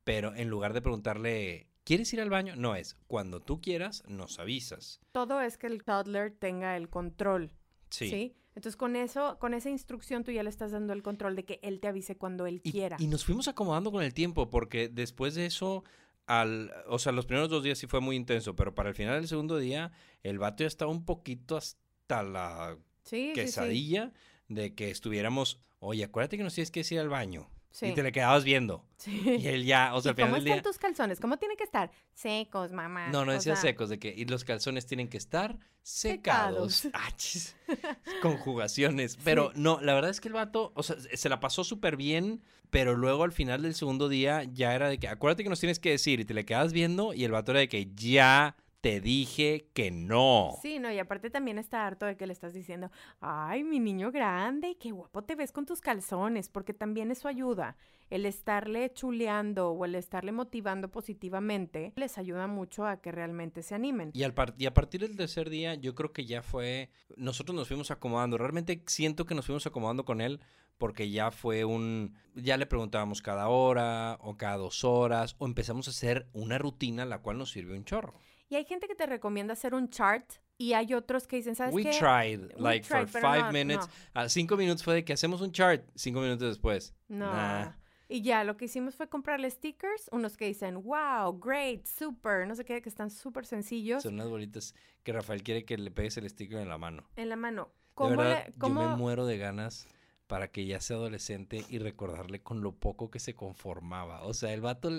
pero 0.04 0.36
en 0.36 0.50
lugar 0.50 0.74
de 0.74 0.82
preguntarle, 0.82 1.68
¿quieres 1.90 2.14
ir 2.14 2.22
al 2.22 2.30
baño? 2.30 2.56
No 2.56 2.76
es, 2.76 2.96
cuando 3.08 3.40
tú 3.42 3.60
quieras, 3.62 4.04
nos 4.08 4.38
avisas. 4.40 5.02
Todo 5.12 5.42
es 5.42 5.58
que 5.58 5.66
el 5.68 5.84
toddler 5.84 6.32
tenga 6.32 6.78
el 6.78 6.88
control, 6.90 7.52
Sí. 7.90 8.10
¿sí? 8.10 8.36
Entonces, 8.56 8.76
con 8.78 8.96
eso, 8.96 9.38
con 9.40 9.54
esa 9.56 9.70
instrucción 9.72 10.24
tú 10.24 10.32
ya 10.32 10.44
le 10.44 10.50
estás 10.50 10.72
dando 10.72 10.94
el 10.94 11.02
control 11.02 11.36
de 11.36 11.46
que 11.46 11.60
él 11.64 11.80
te 11.80 11.88
avise 11.88 12.16
cuando 12.18 12.46
él 12.46 12.62
Y, 12.64 12.72
quiera. 12.72 12.98
y 13.00 13.08
nos 13.08 13.26
fuimos 13.26 13.48
acomodando 13.48 13.92
con 13.92 14.04
el 14.04 14.14
tiempo, 14.14 14.50
porque 14.52 14.88
después 14.90 15.34
de 15.34 15.46
eso, 15.48 15.84
al, 16.28 16.72
o 16.88 17.00
sea, 17.00 17.12
los 17.12 17.26
primeros 17.26 17.50
dos 17.50 17.64
días 17.64 17.78
sí 17.80 17.88
fue 17.88 18.02
muy 18.02 18.16
intenso, 18.16 18.56
pero 18.56 18.76
para 18.76 18.90
el 18.90 18.96
final 18.96 19.16
del 19.16 19.28
segundo 19.28 19.58
día, 19.58 19.92
el 20.22 20.38
vato 20.38 20.64
ya 20.64 20.68
estaba 20.68 20.92
un 20.92 21.06
poquito 21.06 21.58
hasta 21.58 22.22
la 22.24 22.78
sí, 23.04 23.16
sí, 23.16 23.28
sí. 23.30 23.34
quesadilla 23.34 24.14
de 24.48 24.76
que 24.76 24.92
estuviéramos, 24.92 25.60
oye, 25.80 26.04
acuérdate 26.04 26.38
que 26.38 26.44
nos 26.44 26.54
tienes 26.54 26.70
que 26.72 26.82
ir 26.92 27.00
al 27.00 27.10
baño. 27.10 27.50
Sí. 27.72 27.88
Y 27.88 27.94
te 27.94 28.04
le 28.04 28.12
quedabas 28.12 28.44
viendo. 28.44 28.84
Sí. 28.98 29.22
Y 29.40 29.48
él 29.48 29.64
ya, 29.64 29.94
o 29.94 30.02
sea, 30.02 30.10
¿Y 30.10 30.12
al 30.12 30.16
final 30.16 30.30
¿Cómo 30.30 30.36
del 30.36 30.48
están 30.48 30.64
día... 30.64 30.64
tus 30.64 30.78
calzones? 30.78 31.20
¿Cómo 31.20 31.38
tienen 31.38 31.56
que 31.56 31.64
estar? 31.64 31.92
Secos, 32.14 32.72
mamá. 32.72 33.10
No, 33.10 33.26
no 33.26 33.32
decía 33.32 33.56
sea, 33.56 33.62
secos, 33.62 33.90
de 33.90 34.00
que 34.00 34.14
y 34.16 34.26
los 34.26 34.44
calzones 34.44 34.86
tienen 34.86 35.08
que 35.08 35.18
estar 35.18 35.58
secados. 35.82 36.76
Secados. 36.76 37.56
Ah. 37.68 37.96
Conjugaciones. 38.22 39.18
Pero 39.24 39.52
no, 39.56 39.80
la 39.82 39.94
verdad 39.94 40.12
es 40.12 40.20
que 40.20 40.28
el 40.28 40.34
vato, 40.34 40.72
o 40.76 40.84
sea, 40.84 40.98
se 41.00 41.30
la 41.30 41.40
pasó 41.40 41.64
súper 41.64 41.96
bien, 41.96 42.42
pero 42.70 42.96
luego 42.96 43.24
al 43.24 43.32
final 43.32 43.62
del 43.62 43.76
segundo 43.76 44.10
día 44.10 44.44
ya 44.44 44.74
era 44.76 44.90
de 44.90 44.98
que, 44.98 45.08
acuérdate 45.08 45.44
que 45.44 45.50
nos 45.50 45.60
tienes 45.60 45.80
que 45.80 45.92
decir 45.92 46.20
y 46.20 46.26
te 46.26 46.34
le 46.34 46.46
quedas 46.46 46.74
viendo 46.74 47.14
y 47.14 47.24
el 47.24 47.32
vato 47.32 47.52
era 47.52 47.62
de 47.62 47.70
que 47.70 47.90
ya 47.96 48.56
te 48.82 49.02
dije 49.02 49.70
que 49.74 49.92
no. 49.92 50.52
Sí, 50.62 50.80
no, 50.80 50.92
y 50.92 51.00
aparte 51.00 51.30
también 51.30 51.58
está 51.60 51.86
harto 51.86 52.06
de 52.06 52.16
que 52.16 52.26
le 52.28 52.34
estás 52.34 52.54
diciendo, 52.54 52.92
ay, 53.20 53.64
mi 53.64 53.80
niño 53.80 54.12
grande, 54.12 54.78
qué 54.80 54.92
guapo 54.92 55.24
te 55.24 55.36
ves 55.36 55.52
con 55.52 55.66
tus 55.66 55.82
calzones, 55.82 56.50
porque 56.50 56.74
también 56.74 57.12
eso 57.12 57.28
ayuda. 57.28 57.76
El 58.10 58.26
estarle 58.26 58.92
chuleando 58.94 59.72
o 59.72 59.86
el 59.86 59.96
estarle 59.96 60.32
motivando 60.32 60.90
positivamente 60.90 61.94
les 61.96 62.18
ayuda 62.18 62.48
mucho 62.48 62.86
a 62.88 63.02
que 63.02 63.12
realmente 63.12 63.62
se 63.62 63.76
animen. 63.76 64.12
Y, 64.14 64.24
al 64.24 64.34
par- 64.34 64.56
y 64.58 64.66
a 64.66 64.74
partir 64.74 65.02
del 65.02 65.16
tercer 65.16 65.50
día, 65.50 65.76
yo 65.76 65.94
creo 65.94 66.12
que 66.12 66.26
ya 66.26 66.42
fue. 66.42 66.90
Nosotros 67.18 67.56
nos 67.56 67.68
fuimos 67.68 67.92
acomodando. 67.92 68.38
Realmente 68.38 68.82
siento 68.88 69.26
que 69.26 69.36
nos 69.36 69.46
fuimos 69.46 69.68
acomodando 69.68 70.06
con 70.06 70.22
él 70.22 70.40
porque 70.80 71.12
ya 71.12 71.30
fue 71.30 71.66
un. 71.66 72.16
Ya 72.34 72.58
le 72.58 72.66
preguntábamos 72.66 73.22
cada 73.22 73.48
hora 73.50 74.18
o 74.22 74.38
cada 74.38 74.58
dos 74.58 74.84
horas 74.84 75.36
o 75.38 75.46
empezamos 75.46 75.88
a 75.88 75.92
hacer 75.92 76.28
una 76.34 76.58
rutina 76.58 77.06
la 77.06 77.20
cual 77.22 77.38
nos 77.38 77.52
sirvió 77.52 77.76
un 77.76 77.86
chorro. 77.86 78.16
Y 78.50 78.56
hay 78.56 78.66
gente 78.66 78.88
que 78.88 78.96
te 78.96 79.06
recomienda 79.06 79.54
hacer 79.54 79.74
un 79.76 79.90
chart 79.90 80.26
y 80.58 80.74
hay 80.74 80.94
otros 80.94 81.28
que 81.28 81.36
dicen, 81.38 81.56
¿sabes 81.56 81.74
We 81.74 81.84
qué? 81.84 81.92
tried, 81.92 82.42
We 82.56 82.62
like 82.62 82.86
tried, 82.88 83.08
for 83.08 83.22
five 83.22 83.44
no, 83.44 83.52
minutes. 83.52 83.88
no. 84.16 84.22
A 84.22 84.28
cinco 84.30 84.58
minutos 84.58 84.84
fue 84.84 84.96
de 84.96 85.06
que 85.06 85.14
hacemos 85.14 85.42
un 85.42 85.52
chart. 85.52 85.84
Cinco 85.96 86.20
minutos 86.22 86.50
después. 86.50 86.94
No. 87.08 87.32
Nah. 87.32 87.72
Y 88.12 88.24
ya, 88.24 88.44
lo 88.44 88.58
que 88.58 88.66
hicimos 88.66 88.96
fue 88.96 89.08
comprarle 89.08 89.50
stickers, 89.52 90.10
unos 90.12 90.36
que 90.36 90.46
dicen, 90.46 90.82
wow, 90.84 91.40
great, 91.40 91.86
super, 91.86 92.48
no 92.48 92.56
sé 92.56 92.66
qué, 92.66 92.82
que 92.82 92.90
están 92.90 93.12
súper 93.12 93.46
sencillos 93.46 94.02
Son 94.02 94.16
unas 94.16 94.28
bolitas 94.30 94.74
que 95.04 95.14
Rafael 95.14 95.44
quiere 95.44 95.64
que 95.64 95.78
le 95.78 95.92
pegues 95.92 96.18
el 96.18 96.28
sticker 96.28 96.58
en 96.58 96.70
la 96.70 96.80
mano. 96.80 97.08
en 97.16 97.30
la 97.30 97.36
mano. 97.36 97.66
De 97.66 97.94
¿Cómo 97.94 98.18
verdad, 98.18 98.46
le, 98.48 98.54
cómo- 98.58 98.82
yo 98.82 98.90
me 98.90 98.96
muero 98.96 99.28
de 99.28 99.38
ganas 99.38 99.88
para 100.30 100.52
que 100.52 100.64
ya 100.68 100.80
sea 100.80 100.98
adolescente 100.98 101.66
y 101.70 101.80
recordarle 101.80 102.44
con 102.44 102.62
lo 102.62 102.72
poco 102.72 103.10
que 103.10 103.20
se 103.20 103.34
conformaba. 103.34 104.22
O 104.22 104.36
sea, 104.36 104.54
el 104.54 104.62
vato 104.62 104.92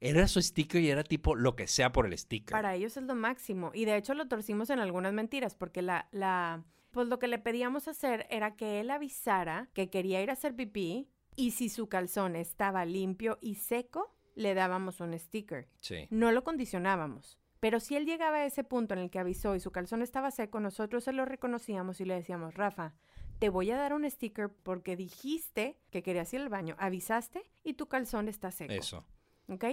era 0.00 0.26
su 0.26 0.40
sticker 0.40 0.80
y 0.80 0.88
era 0.88 1.04
tipo 1.04 1.34
lo 1.34 1.54
que 1.56 1.66
sea 1.66 1.92
por 1.92 2.06
el 2.06 2.16
sticker. 2.16 2.52
Para 2.52 2.74
ellos 2.74 2.96
es 2.96 3.02
lo 3.02 3.14
máximo. 3.14 3.70
Y 3.74 3.84
de 3.84 3.98
hecho 3.98 4.14
lo 4.14 4.28
torcimos 4.28 4.70
en 4.70 4.78
algunas 4.78 5.12
mentiras, 5.12 5.54
porque 5.54 5.82
la, 5.82 6.08
la, 6.10 6.64
pues 6.90 7.06
lo 7.06 7.18
que 7.18 7.28
le 7.28 7.38
pedíamos 7.38 7.86
hacer 7.86 8.26
era 8.30 8.56
que 8.56 8.80
él 8.80 8.90
avisara 8.90 9.68
que 9.74 9.90
quería 9.90 10.22
ir 10.22 10.30
a 10.30 10.32
hacer 10.32 10.56
pipí 10.56 11.10
Y 11.36 11.50
si 11.50 11.68
su 11.68 11.90
calzón 11.90 12.34
estaba 12.34 12.86
limpio 12.86 13.36
y 13.42 13.56
seco, 13.56 14.16
le 14.36 14.54
dábamos 14.54 15.00
un 15.00 15.18
sticker. 15.18 15.68
Sí. 15.80 16.06
No 16.08 16.32
lo 16.32 16.44
condicionábamos. 16.44 17.38
Pero 17.60 17.78
si 17.80 17.94
él 17.94 18.06
llegaba 18.06 18.38
a 18.38 18.46
ese 18.46 18.64
punto 18.64 18.94
en 18.94 19.00
el 19.00 19.10
que 19.10 19.18
avisó 19.18 19.54
y 19.54 19.60
su 19.60 19.70
calzón 19.70 20.00
estaba 20.00 20.30
seco, 20.30 20.60
nosotros 20.60 21.04
se 21.04 21.12
lo 21.12 21.26
reconocíamos 21.26 22.00
y 22.00 22.06
le 22.06 22.14
decíamos, 22.14 22.54
Rafa, 22.54 22.94
te 23.38 23.48
voy 23.48 23.70
a 23.70 23.76
dar 23.76 23.92
un 23.92 24.08
sticker 24.08 24.50
porque 24.50 24.96
dijiste 24.96 25.78
que 25.90 26.02
querías 26.02 26.32
ir 26.34 26.40
al 26.40 26.48
baño, 26.48 26.76
avisaste 26.78 27.42
y 27.64 27.74
tu 27.74 27.86
calzón 27.86 28.28
está 28.28 28.50
seco. 28.50 28.72
Eso. 28.72 29.04
¿Ok? 29.48 29.64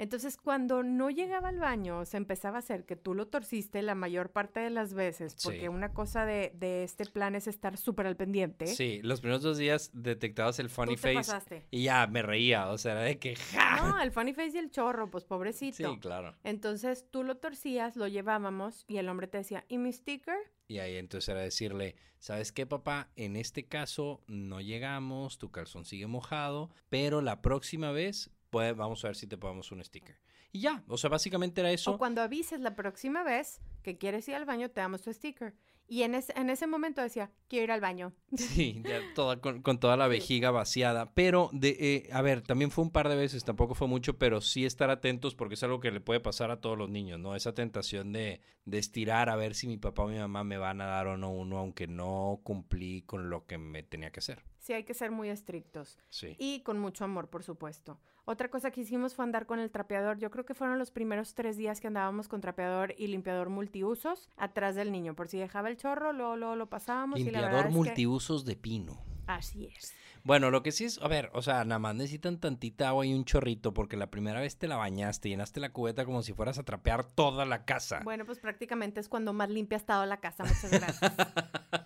Entonces, 0.00 0.38
cuando 0.38 0.82
no 0.82 1.10
llegaba 1.10 1.50
al 1.50 1.58
baño, 1.58 2.06
se 2.06 2.16
empezaba 2.16 2.56
a 2.56 2.60
hacer 2.60 2.86
que 2.86 2.96
tú 2.96 3.12
lo 3.14 3.26
torciste 3.28 3.82
la 3.82 3.94
mayor 3.94 4.30
parte 4.30 4.58
de 4.60 4.70
las 4.70 4.94
veces, 4.94 5.36
porque 5.44 5.60
Sí. 5.60 5.68
una 5.68 5.92
cosa 5.92 6.24
de, 6.24 6.52
de 6.54 6.84
este 6.84 7.04
plan 7.04 7.34
es 7.34 7.46
estar 7.46 7.76
súper 7.76 8.06
al 8.06 8.16
pendiente. 8.16 8.66
Sí, 8.66 9.00
los 9.02 9.20
primeros 9.20 9.42
dos 9.42 9.58
días 9.58 9.90
detectabas 9.92 10.58
el 10.58 10.70
funny 10.70 10.96
Tú 10.96 11.02
te 11.02 11.14
face 11.14 11.16
pasaste. 11.16 11.66
y 11.70 11.82
ya 11.84 12.06
me 12.06 12.22
reía, 12.22 12.68
o 12.70 12.78
sea, 12.78 12.92
era 12.92 13.02
de 13.02 13.18
que 13.18 13.36
¡ja! 13.36 13.76
No, 13.76 14.00
el 14.00 14.10
funny 14.10 14.32
face 14.32 14.52
y 14.56 14.58
el 14.58 14.70
chorro, 14.70 15.10
pues 15.10 15.24
pobrecito. 15.24 15.92
Sí, 15.92 15.98
claro. 16.00 16.34
Entonces 16.44 17.04
tú 17.10 17.22
lo 17.22 17.36
torcías, 17.36 17.94
lo 17.96 18.08
llevábamos 18.08 18.86
y 18.88 18.96
el 18.96 19.08
hombre 19.10 19.26
te 19.26 19.36
decía, 19.38 19.64
¿y 19.68 19.76
mi 19.76 19.92
sticker? 19.92 20.38
Y 20.66 20.78
ahí 20.78 20.96
entonces 20.96 21.28
era 21.28 21.40
decirle, 21.40 21.94
¿sabes 22.18 22.52
qué, 22.52 22.64
papá? 22.64 23.10
En 23.16 23.36
este 23.36 23.66
caso 23.66 24.22
no 24.28 24.60
llegamos, 24.62 25.36
tu 25.36 25.50
calzón 25.50 25.84
sigue 25.84 26.06
mojado, 26.06 26.70
pero 26.88 27.20
la 27.20 27.42
próxima 27.42 27.90
vez 27.90 28.30
pues, 28.50 28.76
vamos 28.76 29.04
a 29.04 29.08
ver 29.08 29.16
si 29.16 29.26
te 29.26 29.36
ponemos 29.36 29.72
un 29.72 29.82
sticker. 29.82 30.16
Y 30.52 30.60
ya, 30.60 30.82
o 30.88 30.98
sea, 30.98 31.10
básicamente 31.10 31.60
era 31.60 31.70
eso. 31.70 31.92
O 31.92 31.98
cuando 31.98 32.20
avises 32.22 32.60
la 32.60 32.74
próxima 32.74 33.22
vez 33.22 33.60
que 33.82 33.98
quieres 33.98 34.28
ir 34.28 34.34
al 34.34 34.44
baño, 34.44 34.70
te 34.70 34.80
damos 34.80 35.02
tu 35.02 35.12
sticker. 35.12 35.54
Y 35.86 36.04
en 36.04 36.14
ese, 36.14 36.32
en 36.36 36.50
ese 36.50 36.68
momento 36.68 37.02
decía, 37.02 37.32
quiero 37.48 37.64
ir 37.64 37.72
al 37.72 37.80
baño. 37.80 38.12
Sí, 38.36 38.80
ya 38.86 39.00
toda, 39.16 39.40
con, 39.40 39.60
con 39.60 39.80
toda 39.80 39.96
la 39.96 40.06
vejiga 40.06 40.52
vaciada. 40.52 41.12
Pero, 41.14 41.50
de, 41.52 41.76
eh, 41.80 42.08
a 42.12 42.22
ver, 42.22 42.42
también 42.42 42.70
fue 42.70 42.84
un 42.84 42.92
par 42.92 43.08
de 43.08 43.16
veces, 43.16 43.44
tampoco 43.44 43.74
fue 43.74 43.88
mucho, 43.88 44.16
pero 44.16 44.40
sí 44.40 44.64
estar 44.64 44.88
atentos 44.90 45.34
porque 45.34 45.54
es 45.54 45.62
algo 45.64 45.80
que 45.80 45.90
le 45.90 46.00
puede 46.00 46.20
pasar 46.20 46.52
a 46.52 46.60
todos 46.60 46.78
los 46.78 46.90
niños, 46.90 47.18
¿no? 47.18 47.34
Esa 47.34 47.54
tentación 47.54 48.12
de, 48.12 48.40
de 48.64 48.78
estirar 48.78 49.30
a 49.30 49.36
ver 49.36 49.56
si 49.56 49.66
mi 49.66 49.78
papá 49.78 50.04
o 50.04 50.08
mi 50.08 50.18
mamá 50.18 50.44
me 50.44 50.58
van 50.58 50.80
a 50.80 50.86
dar 50.86 51.08
o 51.08 51.16
no 51.16 51.32
uno, 51.32 51.58
aunque 51.58 51.88
no 51.88 52.40
cumplí 52.44 53.02
con 53.02 53.28
lo 53.28 53.46
que 53.46 53.58
me 53.58 53.82
tenía 53.82 54.12
que 54.12 54.20
hacer. 54.20 54.44
Sí, 54.70 54.74
hay 54.74 54.84
que 54.84 54.94
ser 54.94 55.10
muy 55.10 55.28
estrictos. 55.30 55.98
Sí. 56.10 56.36
Y 56.38 56.60
con 56.60 56.78
mucho 56.78 57.04
amor, 57.04 57.26
por 57.28 57.42
supuesto. 57.42 57.98
Otra 58.24 58.50
cosa 58.50 58.70
que 58.70 58.82
hicimos 58.82 59.16
fue 59.16 59.24
andar 59.24 59.44
con 59.46 59.58
el 59.58 59.68
trapeador. 59.72 60.18
Yo 60.18 60.30
creo 60.30 60.46
que 60.46 60.54
fueron 60.54 60.78
los 60.78 60.92
primeros 60.92 61.34
tres 61.34 61.56
días 61.56 61.80
que 61.80 61.88
andábamos 61.88 62.28
con 62.28 62.40
trapeador 62.40 62.94
y 62.96 63.08
limpiador 63.08 63.48
multiusos 63.48 64.28
atrás 64.36 64.76
del 64.76 64.92
niño. 64.92 65.16
Por 65.16 65.26
si 65.26 65.38
dejaba 65.38 65.70
el 65.70 65.76
chorro, 65.76 66.12
luego, 66.12 66.36
luego 66.36 66.54
lo 66.54 66.70
pasábamos. 66.70 67.18
y 67.18 67.24
la 67.24 67.40
verdad 67.40 67.64
Limpiador 67.64 67.66
es 67.66 67.72
que- 67.72 67.76
multiusos 67.78 68.44
de 68.44 68.54
pino. 68.54 69.02
Así 69.26 69.66
es. 69.76 69.92
Bueno, 70.22 70.50
lo 70.52 70.62
que 70.62 70.70
sí 70.70 70.84
es, 70.84 71.00
a 71.02 71.08
ver, 71.08 71.30
o 71.34 71.42
sea, 71.42 71.64
nada 71.64 71.78
más 71.80 71.94
necesitan 71.96 72.38
tantita 72.38 72.88
agua 72.90 73.06
y 73.06 73.14
un 73.14 73.24
chorrito 73.24 73.72
porque 73.74 73.96
la 73.96 74.08
primera 74.10 74.40
vez 74.40 74.56
te 74.56 74.68
la 74.68 74.76
bañaste, 74.76 75.28
llenaste 75.30 75.58
la 75.60 75.72
cubeta 75.72 76.04
como 76.04 76.22
si 76.22 76.32
fueras 76.32 76.58
a 76.58 76.62
trapear 76.62 77.04
toda 77.04 77.44
la 77.44 77.64
casa. 77.64 78.02
Bueno, 78.04 78.24
pues 78.24 78.38
prácticamente 78.38 79.00
es 79.00 79.08
cuando 79.08 79.32
más 79.32 79.50
limpia 79.50 79.76
ha 79.76 79.80
estado 79.80 80.06
la 80.06 80.18
casa. 80.18 80.44
Muchas 80.44 80.70
gracias. 80.70 81.12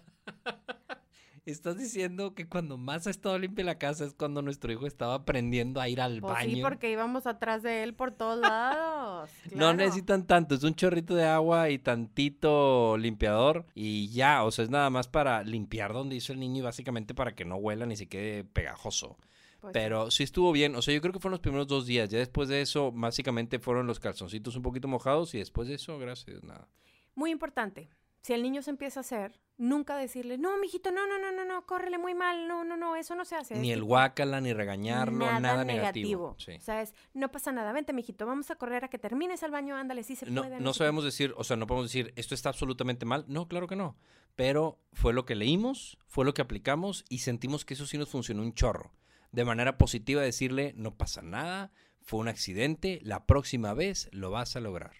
Estás 1.47 1.77
diciendo 1.77 2.35
que 2.35 2.49
cuando 2.49 2.79
más 2.79 3.07
ha 3.07 3.11
estado 3.11 3.39
limpia 3.39 3.67
la 3.67 3.77
casa 3.77 4.07
es 4.07 4.15
cuando 4.15 4.41
nuestro 4.41 4.73
hijo 4.73 4.87
estaba 4.87 5.15
aprendiendo 5.15 5.79
a 5.79 5.89
ir 5.91 6.01
al 6.01 6.21
Pues 6.21 6.33
baño. 6.33 6.55
sí, 6.55 6.63
porque 6.63 6.91
íbamos 6.91 7.27
atrás 7.27 7.63
de 7.63 7.83
él 7.83 7.93
por 7.93 8.13
todos 8.13 8.39
lados. 8.41 9.31
No 9.55 9.75
necesitan 9.75 10.27
tanto, 10.27 10.55
es 10.55 10.63
un 10.63 10.75
chorrito 10.75 11.15
de 11.15 11.27
agua 11.27 11.69
y 11.69 11.79
tantito 11.79 12.97
limpiador 12.97 13.67
y 13.75 14.09
ya, 14.09 14.43
o 14.45 14.51
sea, 14.51 14.65
es 14.65 14.71
nada 14.71 14.89
más 14.89 15.07
para 15.07 15.43
limpiar 15.43 15.93
donde 15.93 16.17
hizo 16.17 16.33
el 16.33 16.41
niño 16.41 16.61
y 16.61 16.63
básicamente 16.63 17.15
para 17.15 17.35
que 17.35 17.45
no 17.45 17.57
huela 17.57 17.85
ni 17.85 17.97
se 17.97 18.07
quede 18.09 18.45
pegajoso. 18.45 19.19
Pues. 19.61 19.73
Pero 19.75 20.11
sí 20.11 20.23
estuvo 20.23 20.51
bien, 20.51 20.75
o 20.77 20.83
sea, 20.83 20.95
yo 20.95 21.01
creo 21.03 21.13
que 21.13 21.19
fueron 21.21 21.33
los 21.33 21.41
primeros 21.41 21.67
dos 21.67 21.87
días, 21.87 22.09
ya 22.09 22.19
después 22.19 22.49
de 22.49 22.63
eso 22.63 22.91
básicamente 22.91 23.59
fueron 23.59 23.87
los 23.87 24.01
calzoncitos 24.01 24.57
un 24.57 24.63
poquito 24.63 24.89
mojados 24.89 25.35
y 25.35 25.39
después 25.39 25.69
de 25.69 25.75
eso, 25.75 25.99
gracias, 25.99 26.43
nada. 26.43 26.69
Muy 27.15 27.31
importante. 27.31 27.89
Si 28.25 28.33
el 28.33 28.43
niño 28.43 28.63
se 28.63 28.71
empieza 28.71 29.01
a 29.01 29.03
hacer, 29.03 29.39
nunca 29.59 29.99
decirle, 29.99 30.39
no, 30.39 30.57
mijito, 30.57 30.91
no, 30.91 31.07
no, 31.07 31.19
no, 31.19 31.31
no, 31.31 31.45
no, 31.45 31.67
córrele 31.67 31.99
muy 31.99 32.15
mal, 32.15 32.49
no, 32.49 32.65
no, 32.65 32.75
no, 32.75 32.97
eso 32.97 33.15
no 33.15 33.27
se 33.27 33.37
hace. 33.37 33.55
Ni 33.57 33.71
el 33.71 33.85
guácala, 33.85 34.41
ni 34.41 34.55
regañarlo, 34.55 35.27
nada, 35.41 35.63
negativo. 35.63 36.35
Sí. 36.39 36.53
O 36.53 36.61
sea, 36.63 36.81
es, 36.81 36.95
no 37.13 37.31
pasa 37.31 37.53
nada, 37.53 37.71
vente, 37.75 37.93
mijito, 37.93 38.25
vamos 38.25 38.51
a 38.51 38.57
correr 38.57 38.83
a 38.83 38.89
que 38.89 38.99
termines 38.99 39.43
al 39.43 39.51
baño, 39.51 39.77
ándale, 39.77 40.03
sí 40.05 40.17
se 40.17 40.25
No, 40.31 40.41
puede. 40.41 40.59
no 40.59 40.73
sé 40.73 40.79
qué". 40.79 40.85
sabemos 40.85 41.05
decir, 41.05 41.35
o 41.37 41.45
sea, 41.45 41.59
no 41.59 41.67
podemos 41.67 41.91
decir, 41.91 42.15
esto 42.17 42.35
está 42.35 42.49
absolutamente 42.49 43.05
mal. 43.05 43.27
No, 43.29 43.47
claro 43.47 43.67
que 43.67 43.77
no. 43.77 43.95
Pero 44.37 44.79
fue 44.95 45.13
lo 45.13 45.27
que 45.27 45.35
leímos, 45.35 45.99
fue 46.07 46.25
lo 46.25 46.33
que 46.33 46.41
aplicamos 46.41 47.05
y 47.11 47.19
sentimos 47.19 47.67
que 47.67 47.75
eso 47.75 47.85
sí 47.87 47.99
nos 47.99 48.09
funcionó 48.09 48.41
un 48.41 48.55
chorro. 48.55 48.91
De 49.33 49.45
manera 49.45 49.77
positiva 49.77 50.23
decirle, 50.23 50.73
no 50.79 50.97
pasa 50.97 51.21
nada, 51.21 51.73
fue 52.01 52.21
un 52.21 52.29
accidente, 52.29 53.01
la 53.03 53.27
próxima 53.27 53.75
vez 53.75 54.09
lo 54.13 54.31
vas 54.31 54.57
a 54.57 54.61
lograr. 54.61 54.93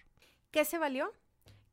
¿Qué 0.51 0.63
se 0.63 0.77
valió? 0.77 1.11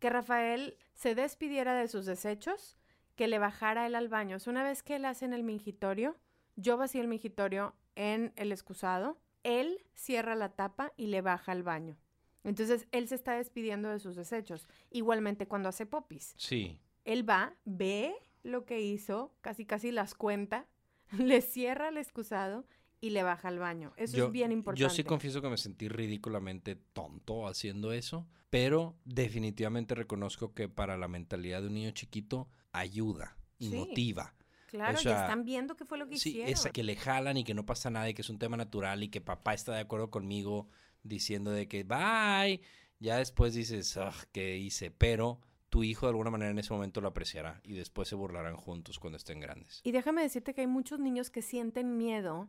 Que 0.02 0.11
Rafael 0.11 0.76
se 0.94 1.14
despidiera 1.14 1.76
de 1.76 1.87
sus 1.87 2.06
desechos, 2.06 2.76
que 3.14 3.28
le 3.28 3.38
bajara 3.38 3.87
él 3.87 3.94
al 3.94 4.09
baño. 4.09 4.37
Una 4.49 4.64
vez 4.64 4.82
que 4.82 4.97
él 4.97 5.04
hace 5.04 5.26
en 5.26 5.32
el 5.32 5.44
mingitorio, 5.44 6.18
yo 6.56 6.76
vacío 6.76 7.02
el 7.02 7.06
mingitorio 7.06 7.76
en 7.94 8.32
el 8.35 8.50
excusado, 8.50 9.21
él 9.44 9.78
cierra 9.94 10.35
la 10.35 10.49
tapa 10.49 10.92
y 10.97 11.06
le 11.06 11.21
baja 11.21 11.52
al 11.52 11.62
baño. 11.62 11.97
Entonces, 12.42 12.88
él 12.90 13.06
se 13.06 13.14
está 13.14 13.37
despidiendo 13.37 13.90
de 13.90 14.00
sus 14.00 14.16
desechos. 14.16 14.66
Igualmente 14.90 15.47
cuando 15.47 15.68
hace 15.68 15.87
popis. 15.87 16.35
Sí. 16.37 16.80
Él 17.04 17.30
va, 17.30 17.54
ve 17.64 18.12
lo 18.42 18.64
que 18.64 18.80
hizo, 18.80 19.32
casi 19.40 19.66
casi 19.66 19.92
las 19.92 20.16
cuenta, 20.16 20.66
le 21.16 21.42
cierra 21.42 21.90
el 21.90 21.97
excusado 21.97 22.64
y 23.02 23.11
le 23.11 23.23
baja 23.23 23.49
al 23.49 23.59
baño. 23.59 23.92
Eso 23.99 24.16
Yo- 24.16 24.26
es 24.26 24.32
bien 24.32 24.52
importante. 24.52 24.80
Yo 24.80 24.88
sí 24.88 25.04
confieso 25.04 25.42
que 25.42 25.50
me 25.50 25.59
sentí 25.59 25.88
ridículamente 25.88 26.76
tonto 26.76 27.47
haciendo 27.47 27.92
eso, 27.92 28.26
pero 28.49 28.97
definitivamente 29.04 29.94
reconozco 29.94 30.54
que 30.54 30.68
para 30.68 30.97
la 30.97 31.09
mentalidad 31.09 31.61
de 31.61 31.66
un 31.66 31.75
niño 31.75 31.90
chiquito 31.90 32.49
ayuda 32.73 33.37
y 33.59 33.68
Sí. 33.71 33.76
motiva. 33.76 34.35
Claro, 34.68 34.97
o 34.97 35.00
están 35.00 35.44
viendo 35.44 35.76
qué 35.76 35.85
fue 35.85 35.99
lo 35.99 36.09
que 36.09 36.16
Sí, 36.16 36.30
hicieron. 36.30 36.50
esa 36.52 36.71
que 36.71 36.82
le 36.82 36.97
jalan 36.97 37.37
y 37.37 37.44
que 37.44 37.52
no 37.52 37.66
pasa 37.66 37.90
nada 37.90 38.09
y 38.09 38.14
que 38.14 38.23
es 38.23 38.30
un 38.30 38.38
tema 38.38 38.56
natural 38.56 39.02
y 39.02 39.09
que 39.09 39.21
papá 39.21 39.52
está 39.52 39.73
de 39.75 39.80
acuerdo 39.80 40.11
conmigo 40.11 40.68
diciendo 41.02 41.50
de 41.50 41.68
que 41.68 41.82
bye. 41.85 42.61
Ya 43.00 43.16
después 43.16 43.52
dices, 43.52 43.97
"Ugh, 43.97 44.14
¿qué 44.32 44.56
hice? 44.59 44.90
Pero 44.92 45.40
tu 45.68 45.82
hijo 45.82 46.06
de 46.06 46.11
alguna 46.11 46.30
manera 46.30 46.52
en 46.52 46.59
ese 46.59 46.73
momento 46.73 47.00
lo 47.00 47.09
apreciará 47.09 47.61
y 47.64 47.73
después 47.73 48.06
se 48.09 48.14
burlarán 48.14 48.56
juntos 48.56 48.99
cuando 48.99 49.16
estén 49.16 49.40
grandes. 49.40 49.80
Y 49.82 49.90
déjame 49.90 50.23
decirte 50.23 50.54
que 50.54 50.61
hay 50.61 50.66
muchos 50.68 51.00
niños 51.00 51.28
que 51.30 51.42
sienten 51.42 51.97
miedo 51.99 52.49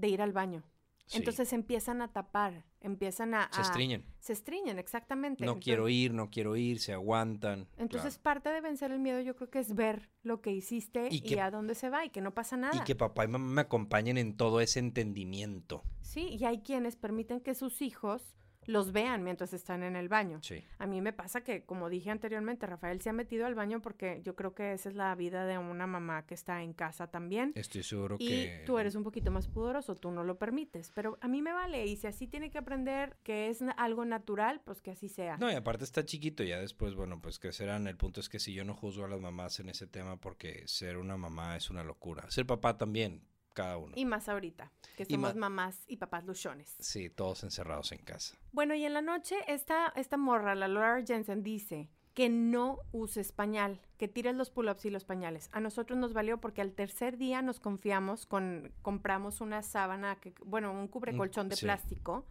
de 0.00 0.08
ir 0.08 0.22
al 0.22 0.32
baño. 0.32 0.62
Sí, 1.06 1.16
Entonces 1.18 1.54
empiezan 1.54 2.02
a 2.02 2.12
tapar, 2.12 2.66
empiezan 2.82 3.32
a... 3.32 3.48
se 3.50 3.60
a- 3.60 3.62
estriñen. 3.62 4.04
Se 4.20 4.34
estriñen, 4.34 4.78
exactamente. 4.78 5.42
No 5.42 5.52
Entonces- 5.52 5.64
quiero 5.64 5.88
ir, 5.88 6.12
no 6.12 6.28
quiero 6.28 6.54
ir, 6.54 6.80
se 6.80 6.92
aguantan. 6.92 7.66
Entonces 7.78 8.14
claro. 8.18 8.22
parte 8.24 8.48
de 8.50 8.60
vencer 8.60 8.92
el 8.92 8.98
miedo 9.00 9.18
yo 9.20 9.34
creo 9.34 9.48
que 9.48 9.58
es 9.58 9.74
ver 9.74 10.10
lo 10.22 10.42
que 10.42 10.52
hiciste 10.52 11.08
Y 11.10 11.16
y, 11.16 11.20
que- 11.22 11.40
a 11.40 11.50
dónde 11.50 11.74
se 11.74 11.88
va 11.88 12.04
y 12.04 12.10
que 12.10 12.20
no 12.20 12.34
pasa 12.34 12.58
nada. 12.58 12.76
Y 12.76 12.84
que 12.84 12.94
papá 12.94 13.24
y 13.24 13.28
mamá 13.28 13.50
me 13.50 13.60
acompañen 13.62 14.18
en 14.18 14.36
todo 14.36 14.60
ese 14.60 14.80
entendimiento. 14.80 15.82
Sí, 16.02 16.28
y 16.38 16.44
hay 16.44 16.58
quienes 16.60 16.96
permiten 16.96 17.40
que 17.40 17.54
sus 17.54 17.80
hijos 17.80 18.34
los 18.68 18.92
vean 18.92 19.24
mientras 19.24 19.54
están 19.54 19.82
en 19.82 19.96
el 19.96 20.08
baño. 20.08 20.40
Sí. 20.42 20.62
A 20.78 20.86
mí 20.86 21.00
me 21.00 21.14
pasa 21.14 21.40
que, 21.40 21.64
como 21.64 21.88
dije 21.88 22.10
anteriormente, 22.10 22.66
Rafael 22.66 23.00
se 23.00 23.08
ha 23.08 23.14
metido 23.14 23.46
al 23.46 23.54
baño 23.54 23.80
porque 23.80 24.20
yo 24.22 24.36
creo 24.36 24.54
que 24.54 24.74
esa 24.74 24.90
es 24.90 24.94
la 24.94 25.14
vida 25.14 25.46
de 25.46 25.56
una 25.56 25.86
mamá 25.86 26.26
que 26.26 26.34
está 26.34 26.62
en 26.62 26.74
casa 26.74 27.06
también. 27.06 27.52
Estoy 27.54 27.82
seguro 27.82 28.16
Y 28.18 28.28
que... 28.28 28.62
tú 28.66 28.78
eres 28.78 28.94
un 28.94 29.04
poquito 29.04 29.30
más 29.30 29.48
pudoroso, 29.48 29.96
tú 29.96 30.10
no 30.10 30.22
lo 30.22 30.38
permites, 30.38 30.92
pero 30.94 31.16
a 31.22 31.28
mí 31.28 31.40
me 31.40 31.52
vale 31.52 31.86
y 31.86 31.96
si 31.96 32.06
así 32.06 32.26
tiene 32.26 32.50
que 32.50 32.58
aprender 32.58 33.16
que 33.22 33.48
es 33.48 33.62
algo 33.78 34.04
natural, 34.04 34.60
pues 34.64 34.82
que 34.82 34.90
así 34.90 35.08
sea. 35.08 35.38
No, 35.38 35.50
y 35.50 35.54
aparte 35.54 35.84
está 35.84 36.04
chiquito, 36.04 36.44
ya 36.44 36.60
después, 36.60 36.94
bueno, 36.94 37.22
pues 37.22 37.38
crecerán. 37.38 37.86
El 37.86 37.96
punto 37.96 38.20
es 38.20 38.28
que 38.28 38.38
si 38.38 38.52
yo 38.52 38.64
no 38.66 38.74
juzgo 38.74 39.06
a 39.06 39.08
las 39.08 39.20
mamás 39.20 39.60
en 39.60 39.70
ese 39.70 39.86
tema 39.86 40.18
porque 40.20 40.62
ser 40.66 40.98
una 40.98 41.16
mamá 41.16 41.56
es 41.56 41.70
una 41.70 41.82
locura. 41.82 42.30
Ser 42.30 42.44
papá 42.44 42.76
también, 42.76 43.22
cada 43.58 43.76
uno. 43.76 43.92
Y 43.96 44.04
más 44.04 44.28
ahorita, 44.28 44.70
que 44.96 45.04
somos 45.04 45.34
ma- 45.34 45.48
mamás 45.48 45.84
y 45.88 45.96
papás 45.96 46.24
luchones. 46.24 46.76
Sí, 46.78 47.10
todos 47.10 47.42
encerrados 47.42 47.90
en 47.90 47.98
casa. 47.98 48.36
Bueno, 48.52 48.74
y 48.74 48.84
en 48.84 48.94
la 48.94 49.02
noche 49.02 49.36
esta, 49.48 49.92
esta 49.96 50.16
morra, 50.16 50.54
la 50.54 50.68
Laura 50.68 51.02
Jensen, 51.04 51.42
dice 51.42 51.90
que 52.14 52.28
no 52.28 52.78
uses 52.92 53.32
pañal, 53.32 53.80
que 53.96 54.06
tires 54.08 54.34
los 54.36 54.50
pull-ups 54.50 54.84
y 54.84 54.90
los 54.90 55.04
pañales. 55.04 55.48
A 55.52 55.60
nosotros 55.60 55.98
nos 55.98 56.12
valió 56.12 56.40
porque 56.40 56.60
al 56.60 56.72
tercer 56.72 57.16
día 57.16 57.42
nos 57.42 57.58
confiamos 57.60 58.26
con, 58.26 58.72
compramos 58.82 59.40
una 59.40 59.62
sábana, 59.62 60.16
que, 60.20 60.32
bueno, 60.44 60.72
un 60.72 60.88
cubrecolchón 60.88 61.48
de 61.48 61.56
sí. 61.56 61.66
plástico, 61.66 62.26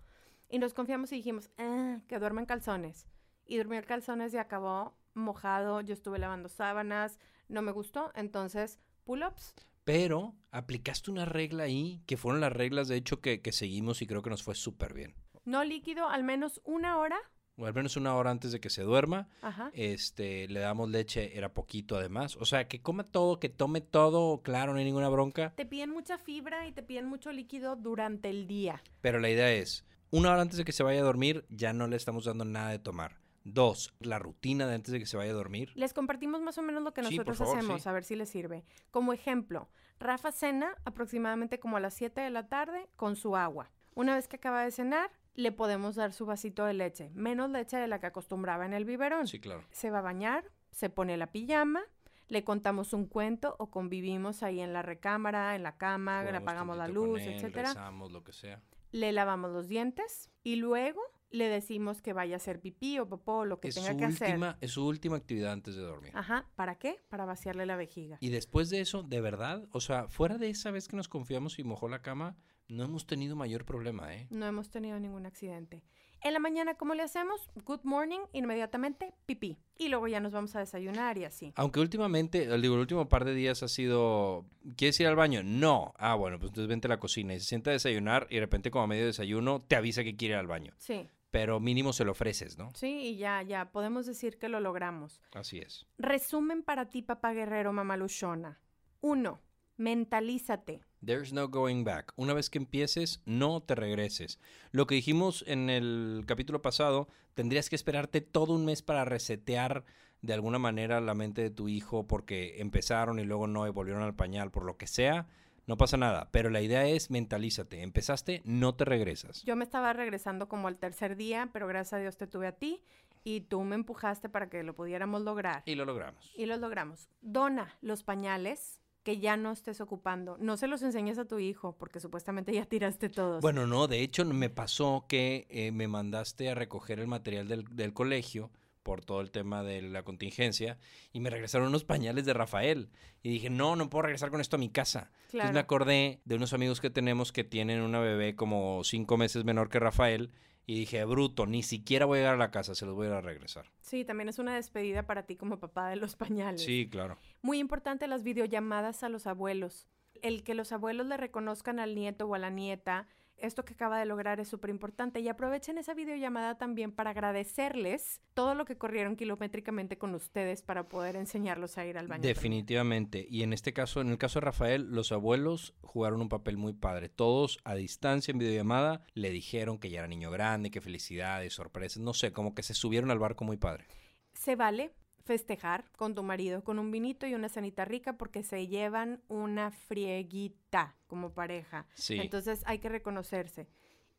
y 0.49 0.59
nos 0.59 0.73
confiamos 0.73 1.11
y 1.11 1.15
dijimos, 1.17 1.49
ah, 1.57 1.99
que 2.07 2.19
duerme 2.19 2.41
en 2.41 2.45
calzones. 2.47 3.05
Y 3.45 3.57
durmió 3.57 3.79
en 3.79 3.85
calzones 3.85 4.33
y 4.33 4.37
acabó 4.37 4.93
mojado, 5.13 5.81
yo 5.81 5.93
estuve 5.93 6.19
lavando 6.19 6.47
sábanas, 6.49 7.19
no 7.49 7.61
me 7.61 7.71
gustó, 7.71 8.11
entonces, 8.15 8.79
pull-ups, 9.05 9.53
Pero 9.87 10.35
aplicaste 10.51 11.09
una 11.11 11.23
regla 11.23 11.63
ahí, 11.63 12.01
que 12.05 12.17
fueron 12.17 12.41
las 12.41 12.51
reglas 12.51 12.89
de 12.89 12.97
hecho 12.97 13.21
que, 13.21 13.41
que 13.41 13.53
seguimos 13.53 14.01
y 14.01 14.05
creo 14.05 14.21
que 14.21 14.29
nos 14.29 14.43
fue 14.43 14.53
súper 14.53 14.93
bien. 14.93 15.15
no 15.45 15.63
líquido, 15.63 16.09
al 16.09 16.25
menos 16.25 16.59
una 16.65 16.97
hora 16.97 17.17
o 17.55 17.65
al 17.65 17.73
menos 17.73 17.95
una 17.95 18.13
hora 18.13 18.29
antes 18.29 18.51
de 18.51 18.59
que 18.59 18.69
se 18.69 18.81
duerma. 18.83 19.29
Ajá. 19.41 19.71
Este, 19.73 20.49
le 20.49 20.59
damos 20.59 20.89
leche, 20.89 21.37
era 21.37 21.53
poquito 21.53 21.95
además. 21.95 22.35
O 22.35 22.43
sea, 22.43 22.67
que 22.67 22.81
coma 22.81 23.05
todo, 23.05 23.39
que 23.39 23.47
tome 23.47 23.79
todo, 23.79 24.41
claro, 24.41 24.73
no 24.73 24.79
hay 24.79 24.85
ninguna 24.85 25.07
bronca. 25.07 25.53
Te 25.55 25.65
piden 25.65 25.91
mucha 25.91 26.17
fibra 26.17 26.67
y 26.67 26.73
te 26.73 26.83
piden 26.83 27.05
mucho 27.07 27.31
líquido 27.31 27.77
durante 27.77 28.29
el 28.29 28.45
día. 28.45 28.83
Pero 28.99 29.19
la 29.19 29.29
idea 29.29 29.53
es, 29.53 29.85
una 30.11 30.33
hora 30.33 30.41
antes 30.41 30.57
de 30.57 30.65
que 30.65 30.73
se 30.73 30.83
vaya 30.83 30.99
a 30.99 31.05
dormir, 31.05 31.45
ya 31.47 31.71
no 31.71 31.87
le 31.87 31.95
estamos 31.95 32.25
dando 32.25 32.43
nada 32.43 32.71
de 32.71 32.79
tomar. 32.79 33.15
Dos, 33.49 33.93
la 33.99 34.19
rutina 34.19 34.67
de 34.67 34.75
antes 34.75 34.91
de 34.91 34.99
que 34.99 35.05
se 35.05 35.15
vaya 35.15 35.31
a 35.31 35.35
dormir. 35.35 35.71
Les 35.75 35.93
compartimos 35.93 36.41
más 36.41 36.57
o 36.57 36.61
menos 36.61 36.83
lo 36.83 36.93
que 36.93 37.01
Sí, 37.03 37.11
nosotros 37.15 37.37
favor, 37.37 37.57
hacemos, 37.57 37.83
sí. 37.83 37.89
a 37.89 37.91
ver 37.93 38.03
si 38.03 38.15
les 38.17 38.29
sirve. 38.29 38.65
Como 38.91 39.13
ejemplo, 39.13 39.69
Rafa 39.99 40.31
cena 40.33 40.75
aproximadamente 40.83 41.57
como 41.59 41.77
a 41.77 41.79
las 41.79 41.93
7 41.93 42.19
de 42.19 42.29
la 42.29 42.49
tarde 42.49 42.89
con 42.97 43.15
su 43.15 43.37
agua. 43.37 43.71
Una 43.95 44.15
vez 44.15 44.27
que 44.27 44.35
acaba 44.35 44.63
de 44.63 44.71
cenar, 44.71 45.09
le 45.33 45.51
podemos 45.53 45.95
dar 45.95 46.11
su 46.11 46.25
vasito 46.25 46.65
de 46.65 46.73
leche, 46.73 47.09
menos 47.13 47.49
leche 47.49 47.77
de 47.77 47.87
la 47.87 47.99
que 47.99 48.07
acostumbraba 48.07 48.65
en 48.65 48.73
el 48.73 48.83
biberón. 48.85 49.27
Sí, 49.27 49.39
claro. 49.39 49.63
Se 49.71 49.89
va 49.91 49.99
a 49.99 50.01
bañar, 50.01 50.51
se 50.71 50.89
pone 50.89 51.15
la 51.15 51.31
pijama, 51.31 51.81
le 52.27 52.43
contamos 52.43 52.91
un 52.91 53.05
cuento 53.05 53.55
o 53.59 53.71
convivimos 53.71 54.43
ahí 54.43 54.59
en 54.59 54.73
la 54.73 54.81
recámara, 54.81 55.55
en 55.55 55.63
la 55.63 55.77
cama, 55.77 56.21
le 56.23 56.35
apagamos 56.35 56.75
la 56.75 56.89
luz, 56.89 57.21
él, 57.21 57.35
etcétera. 57.35 57.69
rezamos, 57.69 58.11
lo 58.11 58.23
que 58.25 58.33
sea. 58.33 58.61
Le 58.91 59.11
lavamos 59.13 59.51
los 59.51 59.67
dientes 59.69 60.29
y 60.43 60.57
luego 60.57 61.01
le 61.29 61.49
decimos 61.49 62.01
que 62.01 62.13
vaya 62.13 62.35
a 62.35 62.37
hacer 62.37 62.59
pipí 62.59 62.99
o 62.99 63.07
popó, 63.07 63.45
lo 63.45 63.59
que 63.59 63.67
Es 63.69 63.75
tenga 63.75 63.95
que 63.97 64.05
hacer. 64.05 64.39
es 64.61 64.71
su 64.71 64.85
última 64.85 65.17
actividad 65.17 65.51
antes 65.51 65.75
de 65.75 65.81
dormir. 65.81 66.11
Ajá, 66.15 66.49
¿para 66.55 66.75
qué? 66.75 66.99
Para 67.09 67.25
vaciarle 67.25 67.65
la 67.65 67.75
vejiga. 67.75 68.17
Y 68.21 68.29
después 68.29 68.69
de 68.69 68.79
eso, 68.81 69.03
de 69.03 69.21
verdad, 69.21 69.67
o 69.71 69.79
sea, 69.81 70.07
fuera 70.07 70.37
de 70.37 70.49
esa 70.49 70.71
vez 70.71 70.87
que 70.87 70.95
nos 70.95 71.07
confiamos 71.09 71.59
y 71.59 71.63
mojó 71.63 71.89
la 71.89 72.01
cama, 72.01 72.37
no 72.69 72.83
hemos 72.83 73.05
tenido 73.07 73.35
mayor 73.35 73.65
problema, 73.65 74.13
¿eh? 74.13 74.27
No 74.29 74.45
hemos 74.45 74.69
tenido 74.69 74.99
ningún 74.99 75.25
accidente. 75.25 75.83
En 76.21 76.33
la 76.33 76.39
mañana, 76.39 76.73
¿cómo 76.75 76.95
le 76.95 77.03
hacemos? 77.03 77.47
Good 77.63 77.81
morning, 77.83 78.19
inmediatamente 78.33 79.13
pipí. 79.25 79.57
Y 79.77 79.89
luego 79.89 80.07
ya 80.07 80.19
nos 80.19 80.33
vamos 80.33 80.55
a 80.55 80.59
desayunar 80.59 81.17
y 81.19 81.25
así. 81.25 81.53
Aunque 81.55 81.79
últimamente, 81.79 82.43
eh, 82.43 82.57
digo, 82.59 82.73
el 82.73 82.81
último 82.81 83.07
par 83.07 83.23
de 83.23 83.35
días 83.35 83.61
ha 83.61 83.67
sido, 83.67 84.45
¿quieres 84.75 84.99
ir 84.99 85.05
al 85.07 85.15
baño? 85.15 85.43
No. 85.43 85.93
Ah, 85.97 86.15
bueno, 86.15 86.39
pues 86.39 86.49
entonces 86.49 86.67
vente 86.67 86.87
a 86.87 86.89
la 86.89 86.99
cocina 86.99 87.35
y 87.35 87.39
se 87.39 87.45
sienta 87.45 87.69
a 87.69 87.73
desayunar 87.73 88.25
y 88.31 88.35
de 88.35 88.41
repente 88.41 88.71
como 88.71 88.85
a 88.85 88.87
medio 88.87 89.05
desayuno 89.05 89.61
te 89.61 89.75
avisa 89.75 90.03
que 90.03 90.15
quiere 90.15 90.33
ir 90.33 90.39
al 90.39 90.47
baño. 90.47 90.73
Sí, 90.79 91.07
Pero 91.37 91.59
mínimo 91.59 91.93
se 91.93 92.03
lo 92.03 92.13
ofreces, 92.13 92.57
¿no? 92.57 92.71
sí, 92.73 93.09
y 93.09 93.17
ya, 93.17 93.43
ya, 93.43 93.71
podemos 93.71 94.07
decir 94.07 94.39
que 94.39 94.49
lo 94.49 94.59
logramos. 94.59 95.21
Así 95.33 95.59
es. 95.59 95.85
Resumen 95.99 96.63
para 96.63 96.89
ti, 96.89 97.03
papá 97.03 97.31
guerrero, 97.31 97.71
mamá 97.71 97.95
luchona. 97.95 98.59
Uno, 99.01 99.39
mentalízate. 99.77 100.81
There's 101.05 101.33
no 101.33 101.47
going 101.47 101.83
back. 101.83 102.11
Una 102.15 102.33
vez 102.33 102.49
que 102.49 102.57
empieces, 102.57 103.21
no 103.25 103.61
te 103.61 103.75
regreses. 103.75 104.39
Lo 104.71 104.87
que 104.87 104.95
dijimos 104.95 105.43
en 105.45 105.69
el 105.69 106.23
capítulo 106.25 106.63
pasado, 106.63 107.07
tendrías 107.35 107.69
que 107.69 107.75
esperarte 107.75 108.21
todo 108.21 108.55
un 108.55 108.65
mes 108.65 108.81
para 108.81 109.05
resetear 109.05 109.85
de 110.23 110.33
alguna 110.33 110.57
manera 110.57 110.99
la 111.01 111.13
mente 111.13 111.43
de 111.43 111.51
tu 111.51 111.69
hijo 111.69 112.07
porque 112.07 112.59
empezaron 112.61 113.19
y 113.19 113.25
luego 113.25 113.45
no 113.45 113.67
y 113.67 113.69
volvieron 113.69 114.01
al 114.01 114.15
pañal, 114.15 114.49
por 114.49 114.63
lo 114.63 114.75
que 114.77 114.87
sea. 114.87 115.27
No 115.67 115.75
pasa 115.75 115.97
nada, 115.97 116.29
pero 116.31 116.49
la 116.49 116.61
idea 116.61 116.87
es 116.87 117.11
mentalízate. 117.11 117.81
Empezaste, 117.81 118.41
no 118.45 118.75
te 118.75 118.85
regresas. 118.85 119.43
Yo 119.43 119.57
me 119.57 119.65
estaba 119.65 119.91
regresando 119.91 120.47
como 120.47 120.69
al 120.69 120.77
tercer 120.77 121.17
día, 121.17 121.49
pero 121.51 121.67
gracias 121.67 121.93
a 121.93 121.97
Dios 121.97 122.15
te 122.15 122.25
tuve 122.25 122.47
a 122.47 122.53
ti 122.53 122.85
y 123.25 123.41
tú 123.41 123.61
me 123.63 123.75
empujaste 123.75 124.29
para 124.29 124.49
que 124.49 124.63
lo 124.63 124.73
pudiéramos 124.73 125.23
lograr. 125.23 125.63
Y 125.65 125.75
lo 125.75 125.83
logramos. 125.83 126.31
Y 126.37 126.45
lo 126.45 126.55
logramos. 126.55 127.09
Dona 127.19 127.77
los 127.81 128.03
pañales 128.03 128.79
que 129.03 129.19
ya 129.19 129.35
no 129.35 129.51
estés 129.51 129.81
ocupando. 129.81 130.37
No 130.39 130.55
se 130.55 130.67
los 130.67 130.81
enseñes 130.83 131.17
a 131.17 131.25
tu 131.25 131.37
hijo, 131.37 131.75
porque 131.77 131.99
supuestamente 131.99 132.53
ya 132.53 132.65
tiraste 132.65 133.09
todos. 133.09 133.41
Bueno, 133.41 133.67
no, 133.67 133.87
de 133.87 133.99
hecho 133.99 134.23
me 134.23 134.49
pasó 134.49 135.05
que 135.09 135.47
eh, 135.49 135.73
me 135.73 135.89
mandaste 135.89 136.49
a 136.49 136.55
recoger 136.55 137.01
el 137.01 137.07
material 137.07 137.49
del, 137.49 137.65
del 137.75 137.93
colegio 137.93 138.51
por 138.87 139.03
todo 139.03 139.19
el 139.19 139.31
tema 139.31 139.63
de 139.63 139.81
la 139.81 140.03
contingencia 140.03 140.77
y 141.11 141.19
me 141.19 141.29
regresaron 141.29 141.67
unos 141.67 141.83
pañales 141.83 142.23
de 142.23 142.33
Rafael 142.33 142.87
y 143.21 143.29
dije, 143.29 143.49
no, 143.49 143.75
no 143.75 143.89
puedo 143.89 144.03
regresar 144.03 144.31
con 144.31 144.39
esto 144.39 144.55
a 144.55 144.59
mi 144.59 144.69
casa. 144.69 145.11
Entonces 145.25 145.51
me 145.51 145.59
acordé 145.59 146.21
de 146.23 146.35
unos 146.35 146.53
amigos 146.53 146.79
que 146.79 146.89
tenemos 146.89 147.33
que 147.33 147.43
tienen 147.43 147.81
una 147.81 147.99
bebé 147.99 148.37
como 148.37 148.85
cinco 148.85 149.17
meses 149.17 149.43
menor 149.43 149.67
que 149.67 149.81
Rafael 149.81 150.31
y 150.65 150.79
dije, 150.79 151.03
bruto, 151.03 151.45
ni 151.45 151.63
siquiera 151.63 152.05
voy 152.05 152.19
a 152.19 152.21
llegar 152.21 152.35
a 152.35 152.37
la 152.37 152.49
casa, 152.49 152.75
se 152.75 152.85
los 152.85 152.95
voy 152.95 153.07
a 153.07 153.09
ir 153.09 153.15
a 153.15 153.21
regresar. 153.21 153.65
Sí, 153.81 154.05
también 154.05 154.29
es 154.29 154.39
una 154.39 154.55
despedida 154.55 155.05
para 155.05 155.23
ti 155.23 155.35
como 155.35 155.59
papá 155.59 155.89
de 155.89 155.97
los 155.97 156.15
pañales. 156.15 156.63
Sí, 156.63 156.87
claro. 156.89 157.17
Muy 157.41 157.59
importante 157.59 158.07
las 158.07 158.23
videollamadas 158.23 159.03
a 159.03 159.09
los 159.09 159.27
abuelos. 159.27 159.89
El 160.21 160.45
que 160.45 160.55
los 160.55 160.71
abuelos 160.71 161.07
le 161.07 161.17
reconozcan 161.17 161.79
al 161.79 161.93
nieto 161.93 162.25
o 162.25 162.35
a 162.35 162.39
la 162.39 162.51
nieta, 162.51 163.09
esto 163.37 163.63
que 163.63 163.73
acaba 163.73 163.99
de 163.99 164.05
lograr 164.05 164.39
es 164.39 164.47
súper 164.47 164.69
importante. 164.69 165.19
Y 165.19 165.29
aprovechen 165.29 165.77
esa 165.77 165.93
videollamada 165.93 166.57
también 166.57 166.91
para 166.91 167.11
agradecerles 167.11 168.21
todo 168.33 168.55
lo 168.55 168.65
que 168.65 168.77
corrieron 168.77 169.15
kilométricamente 169.15 169.97
con 169.97 170.15
ustedes 170.15 170.61
para 170.61 170.87
poder 170.87 171.15
enseñarlos 171.15 171.77
a 171.77 171.85
ir 171.85 171.97
al 171.97 172.07
baño. 172.07 172.21
también. 172.21 172.33
Definitivamente. 172.33 173.27
Y 173.29 173.43
en 173.43 173.53
este 173.53 173.73
caso, 173.73 174.01
en 174.01 174.09
el 174.09 174.17
caso 174.17 174.39
de 174.39 174.45
Rafael, 174.45 174.89
los 174.91 175.11
abuelos 175.11 175.75
jugaron 175.81 176.21
un 176.21 176.29
papel 176.29 176.57
muy 176.57 176.73
padre. 176.73 177.09
Todos 177.09 177.59
a 177.63 177.75
distancia 177.75 178.31
en 178.31 178.39
videollamada 178.39 179.03
le 179.13 179.29
dijeron 179.29 179.79
que 179.79 179.89
ya 179.89 179.99
era 179.99 180.07
niño 180.07 180.31
grande, 180.31 180.71
que 180.71 180.81
felicidades, 180.81 181.53
sorpresas, 181.53 182.01
no 182.01 182.13
sé, 182.13 182.31
como 182.31 182.55
que 182.55 182.63
se 182.63 182.73
subieron 182.73 183.11
al 183.11 183.19
barco 183.19 183.45
muy 183.45 183.57
padre. 183.57 183.87
Se 184.33 184.55
vale 184.55 184.93
festejar 185.27 185.91
con 185.97 186.15
tu 186.15 186.23
marido 186.23 186.63
con 186.63 186.79
un 186.79 186.89
vinito 186.89 187.27
y 187.27 187.35
una 187.35 187.49
cenita 187.49 187.85
rica 187.85 188.17
porque 188.17 188.41
se 188.41 188.67
llevan 188.67 189.21
una 189.27 189.71
frieguita 189.71 190.95
como 191.05 191.33
pareja. 191.33 191.85
Sí. 191.93 192.19
Entonces 192.19 192.63
hay 192.65 192.79
que 192.79 192.89
reconocerse. 192.89 193.67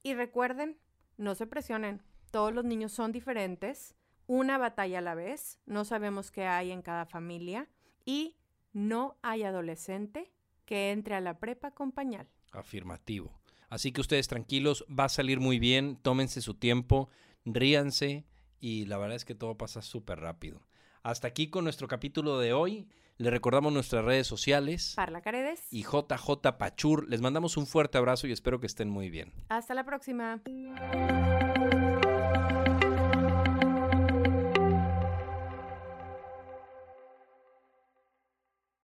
Y 0.03 0.15
recuerden, 0.15 0.79
no 1.17 1.35
se 1.35 1.47
presionen. 1.47 2.03
Todos 2.31 2.53
los 2.53 2.65
niños 2.65 2.93
son 2.93 3.11
diferentes. 3.11 3.97
Una 4.27 4.59
batalla 4.59 4.99
a 4.99 5.03
la 5.03 5.15
vez. 5.15 5.59
No 5.67 5.85
sabemos 5.85 6.31
qué 6.31 6.45
hay 6.45 6.71
en 6.71 6.83
cada 6.83 7.07
familia. 7.07 7.69
Y 8.05 8.37
no 8.73 9.17
hay 9.23 9.43
adolescente 9.43 10.31
que 10.67 10.93
entre 10.93 11.15
a 11.15 11.21
la 11.21 11.41
prepa 11.41 11.73
con 11.73 11.91
pañal. 11.91 12.29
Afirmativo. 12.53 13.41
Así 13.71 13.93
que 13.93 14.01
ustedes 14.01 14.29
tranquilos, 14.29 14.85
va 14.89 15.05
a 15.05 15.09
salir 15.09 15.41
muy 15.41 15.59
bien, 15.59 15.97
tómense 15.97 16.41
su 16.41 16.55
tiempo, 16.55 17.09
ríanse 17.45 18.25
y 18.61 18.87
la 18.87 18.99
verdad 18.99 19.17
es 19.17 19.25
que 19.25 19.35
todo 19.35 19.57
pasa 19.57 19.83
súper 19.83 20.21
rápido. 20.21 20.63
Hasta 21.09 21.27
aquí 21.27 21.49
con 21.49 21.65
nuestro 21.65 21.89
capítulo 21.89 22.39
de 22.39 22.53
hoy. 22.53 22.87
Les 23.17 23.33
recordamos 23.33 23.73
nuestras 23.73 24.05
redes 24.05 24.27
sociales 24.27 24.93
Parla 24.95 25.23
Caredes. 25.23 25.63
y 25.71 25.83
JJ 25.83 26.59
Pachur. 26.59 27.09
Les 27.09 27.23
mandamos 27.23 27.57
un 27.57 27.67
fuerte 27.67 27.97
abrazo 27.97 28.27
y 28.27 28.33
espero 28.33 28.61
que 28.61 28.67
estén 28.67 28.91
muy 28.91 29.09
bien. 29.09 29.33
Hasta 29.49 29.73
la 29.73 29.85
próxima. 29.85 30.43